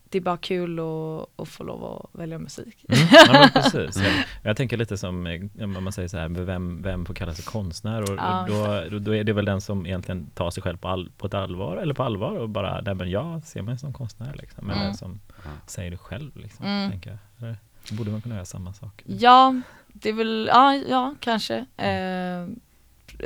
[0.10, 2.86] det är bara kul att, att få lov att välja musik.
[2.90, 3.98] Mm, ja, men precis.
[3.98, 4.12] Mm.
[4.12, 7.34] Jag, jag tänker lite som, eh, om man säger så här, vem, vem får kalla
[7.34, 8.02] sig konstnär?
[8.02, 10.78] Och, Ja, och då, då, då är det väl den som egentligen tar sig själv
[10.78, 13.78] på, all, på ett allvar, eller på allvar och bara, nej men jag ser mig
[13.78, 14.70] som konstnär liksom.
[14.70, 14.94] Eller Mm.
[14.94, 15.20] som
[15.68, 16.92] säger det själv liksom, Mm.
[16.92, 17.20] tänker jag.
[17.38, 17.58] Eller,
[17.90, 19.04] då borde man kunna göra samma sak.
[19.06, 21.58] Ja, det är väl, ja, ja kanske.
[21.58, 22.48] Eh,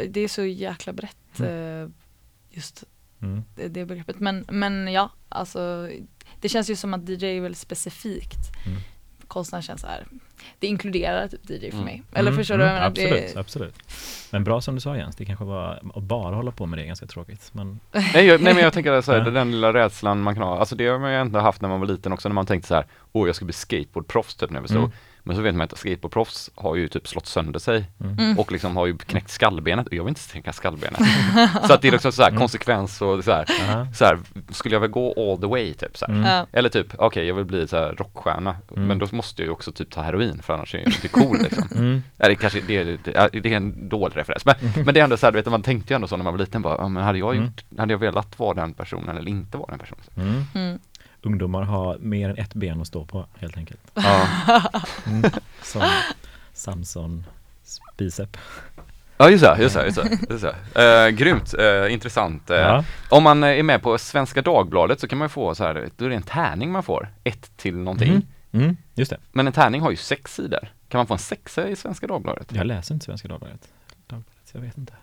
[0.09, 1.89] det är så jäkla brett eh,
[2.51, 2.83] just
[3.23, 3.43] Mm.
[3.55, 4.19] det, det begreppet.
[4.19, 5.89] Men, men ja, alltså
[6.41, 8.39] det känns ju som att DJ är väldigt specifikt.
[8.65, 8.77] Mm.
[9.27, 10.05] Konstnär känns så här,
[10.59, 11.85] det inkluderar typ DJ för Mm.
[11.85, 12.03] mig.
[12.13, 12.63] Eller Mm, förstår du?
[12.63, 13.17] vad mm, Jag menar?
[13.17, 13.75] Absolut, absolut.
[14.31, 16.83] Men bra som du sa Jens, det kanske var, att bara hålla på med det
[16.83, 17.49] är ganska tråkigt.
[17.53, 19.29] Men, Nej, jag, nej men jag tänker så här, Ja.
[19.29, 21.79] den lilla rädslan man kan ha, alltså det har man ju ändå haft när man
[21.79, 24.57] var liten också när man tänkte så här, åh jag ska bli skateboardproffs typ när
[24.57, 24.77] jag var stor.
[24.77, 24.91] Mm.
[25.23, 28.19] Men så vet man att skateboardproffs har ju typ slått sönder sig mm.
[28.19, 28.39] Mm.
[28.39, 31.01] och liksom har ju knäckt skallbenet och jag vill inte knäcka skallbenet.
[31.67, 33.87] så att det är liksom så här konsekvens och så här, Aha.
[33.95, 34.19] så här,
[34.49, 36.13] skulle jag väl gå all the way typ så här.
[36.13, 36.45] Mm.
[36.51, 38.87] Eller typ, okej jag vill bli så här rockstjärna, Mm.
[38.87, 41.37] men då måste jag ju också typ ta heroin för annars är jag inte cool
[41.43, 41.67] liksom.
[41.75, 42.03] Mm.
[42.17, 45.03] Det kanske det, är- det, är- det är en dålig referens, men, men det är
[45.03, 46.75] ändå så här, du vet, man tänkte ju ändå så när man var liten bara,
[46.77, 47.45] ja, men hade jag Mm.
[47.45, 50.79] gjort, hade jag velat vara den personen eller inte vara den personen?
[51.23, 53.81] Ungdomar har mer än ett ben att stå på helt enkelt.
[53.93, 54.27] Ja,
[55.07, 55.31] Mm.
[55.63, 55.81] Som
[56.53, 57.25] Samson
[57.97, 58.37] bicep.
[59.17, 61.05] ja just det, just det, just det, just det.
[61.05, 62.49] Eh, grymt, eh, intressant.
[62.49, 62.83] Eh, Ja.
[63.09, 66.09] Om man är med på Svenska Dagbladet så kan man få så här, då är
[66.09, 68.09] det en tärning man får, ett till någonting.
[68.09, 68.23] Mm.
[68.53, 68.77] Mm.
[68.93, 69.17] Just det.
[69.31, 70.67] Men en tärning har ju sex sidor.
[70.89, 72.51] Kan man få en sexa i Svenska Dagbladet?
[72.51, 73.67] Jag läser inte Svenska Dagbladet.
[74.07, 74.93] Dagbladet, jag vet inte.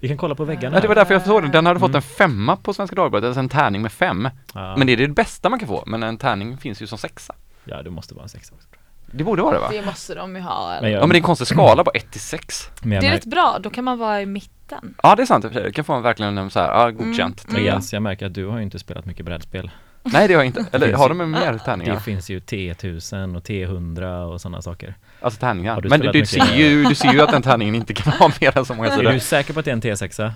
[0.00, 0.76] Vi kan kolla på väggarna.
[0.76, 1.50] Ja, det var därför jag såg den.
[1.50, 1.96] Den hade fått Mm.
[1.96, 4.28] en femma på Svenska Dagbladet, alltså en tärning med fem.
[4.54, 4.76] Ja.
[4.76, 7.34] Men det är det bästa man kan få, men en tärning finns ju som sexa.
[7.64, 8.68] Ja, det måste vara en sexa också.
[9.14, 9.68] Det borde vara det va?
[9.70, 10.70] Det måste de ju ha.
[10.70, 10.80] Eller?
[10.82, 12.70] Men jag- Ja men det är en konstig skala, bara 1 till 6.
[12.82, 14.94] Men jag Det är rätt bra, då kan man vara i mitten.
[15.02, 17.46] Ja det är sant det kan få en verkligen en så här, ja godkänt.
[17.48, 17.64] Mm.
[17.64, 19.70] Jens, jag märker att du har ju inte spelat mycket brädspel.
[20.04, 21.98] Nej det har jag inte, eller har de mer Det tärningar?
[22.00, 24.94] finns ju T1000 och T100 och sådana saker.
[25.20, 25.74] Alltså tärningar.
[25.74, 26.48] Har du Men du, spelat du mycket?
[26.48, 28.88] ser ju, du ser ju att den tärningen inte kan ha mer än så många
[28.88, 29.12] Är sidor.
[29.12, 30.32] du säker på att det är en T6?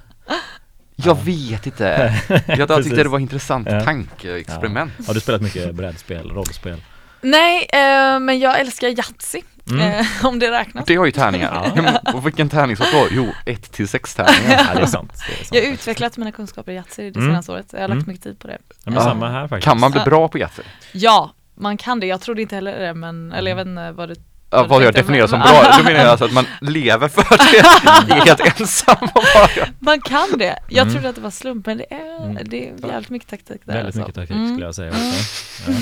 [0.97, 2.15] Jag vet inte.
[2.47, 3.81] Jag tyckte det var intressant Ja.
[3.81, 4.93] tankeexperiment.
[5.07, 6.81] Har du spelat mycket brädspel, rollspel?
[7.21, 9.81] Nej, eh, men jag älskar Yatzy, Mm.
[10.01, 10.85] eh, om det räknas.
[10.87, 11.73] Det har ju tärningar.
[11.77, 12.13] Ja.
[12.15, 13.07] Och vilken tärningssort då?
[13.11, 14.67] Jo, 1 till 6 tärningar.
[14.69, 15.13] Ja, det är sant.
[15.27, 17.33] Det är sant Jag har utvecklat mina kunskaper i Yatzy det Mm.
[17.33, 17.67] senaste året.
[17.73, 18.09] Jag har lagt Mm.
[18.09, 18.59] mycket tid på det.
[18.69, 19.01] Ja, men Ja.
[19.01, 19.65] samma här faktiskt.
[19.65, 20.63] Kan man bli bra på Yatzy?
[20.93, 22.07] Ja, man kan det.
[22.07, 24.17] Jag trodde inte heller det, men, eller jag vet inte vad det
[24.51, 27.59] Ja, vad jag definierar som bra, då menar jag alltså att man lever för det,
[27.59, 30.59] är helt ensam och bara Man kan det.
[30.69, 30.95] Jag Mm.
[30.95, 32.39] trodde att det var slump, men det är, Mm.
[32.45, 33.73] det är jävligt mycket taktik där.
[33.75, 34.01] Väldigt alltså.
[34.01, 34.49] mycket taktik Mm.
[34.49, 35.71] skulle jag säga också.
[35.71, 35.77] Ja.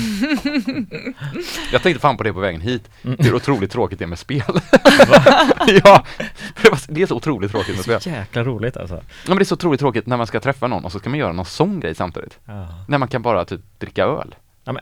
[1.71, 3.17] Jag tänkte fan på det på vägen hit, Mm.
[3.19, 4.41] hur otroligt tråkigt det är med spel
[5.83, 6.03] Ja,
[6.87, 8.95] det är så otroligt tråkigt med spel Så jäkla roligt alltså.
[8.95, 11.09] Ja men det är så otroligt tråkigt när man ska träffa någon och så ska
[11.09, 12.67] man göra någon sån grej samtidigt Ja.
[12.87, 14.35] När man kan bara typ dricka öl
[14.67, 14.81] Ja, men,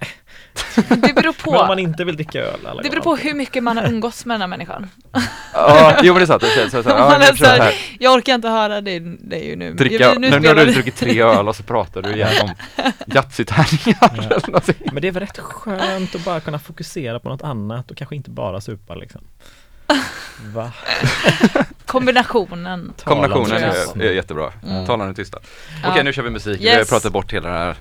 [1.02, 1.80] Det beror men om man på.
[1.80, 4.42] inte vill dricka öl alla Det beror på hur mycket man har umgåtts med den
[4.42, 4.90] här människan.
[5.54, 7.38] Ja, jo men det är sant, det är så, så, så, ja, Man är jag
[7.38, 9.74] så här, Jag orkar inte höra dig, dig nu.
[9.74, 12.30] dricka, nu, nu, nu har du vi- druckit tre öl och så pratar du igen
[12.44, 12.50] om
[13.08, 17.44] Yatzy-tärningar eller någonting Men det är väl rätt skönt att bara kunna fokusera på något
[17.44, 19.22] annat och kanske inte bara supa liksom.
[20.54, 20.72] Va?
[21.86, 22.94] Kombinationen.
[23.04, 24.86] Kombinationen är, är jättebra, Mm.
[24.86, 25.40] talande tysta
[25.84, 25.90] Ja.
[25.92, 26.78] Okej nu kör vi musik, vi Yes.
[26.78, 27.76] har pratat bort hela det här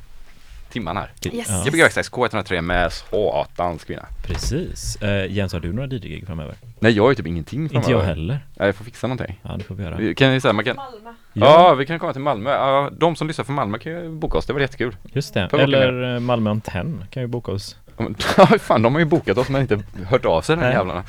[0.73, 1.11] timman här.
[1.33, 1.47] Yes.
[1.51, 4.07] Ja, Gbg Verkstads K103 med satans kvinna.
[4.23, 4.97] precis.
[5.03, 6.55] Eh, Jens, har du några DJ-gig framöver?
[6.81, 8.05] Nej jag har ju typ ingenting Inte jag framöver.
[8.07, 8.39] heller.
[8.55, 9.41] Nej, jag får fixa någonting.
[9.43, 9.97] Ja, det får vi göra.
[9.97, 11.11] Vi Kan ni säga, man kan, Malmö.
[11.33, 11.75] ja.
[11.75, 12.51] vi kan komma till Malmö.
[12.51, 14.97] Ja, de som lyssnar från Malmö kan ju boka oss, det var jättekul.
[15.13, 15.49] Just det.
[15.53, 17.77] Eller eh, Malmö Antenn kan ju boka oss.
[17.97, 20.69] Ja, Ja fan, de har ju bokat oss men inte hört av sig de här
[20.69, 20.77] Nej.
[20.79, 21.05] jävlarna.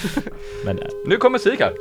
[0.64, 1.72] Men eh, Nu kommer musik här.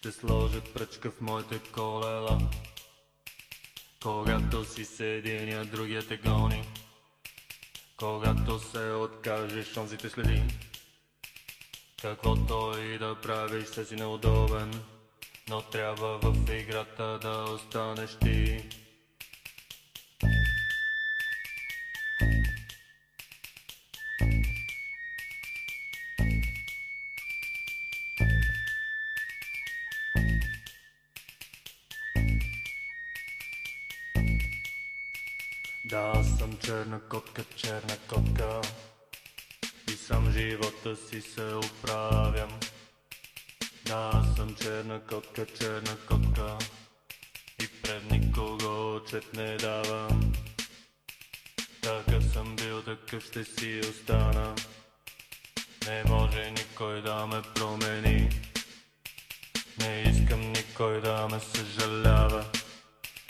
[0.00, 2.38] Ще сложа пръчка в моите колела.
[4.02, 6.64] Когато си с единия, другия те гони.
[7.96, 10.42] Когато се откажеш, онзи те следи.
[12.02, 14.82] Каквото и да правиш, се си неудобен.
[15.48, 18.68] Но трябва в играта да останеш ти.
[37.40, 38.60] Котка, черна котка.
[39.88, 42.60] И сам живота си се оправям.
[43.84, 46.58] Да, съм черна котка, черна котка.
[47.62, 50.32] И пред никого отчет не давам.
[51.82, 54.54] Такъв съм бил, такъв ще си остана.
[55.86, 58.30] Не може никой да ме промени.
[59.78, 62.44] Не искам никой да ме съжалява.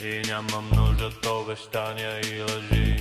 [0.03, 3.00] И нямам нужда от обещания и лъжи.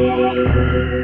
[0.00, 0.99] Música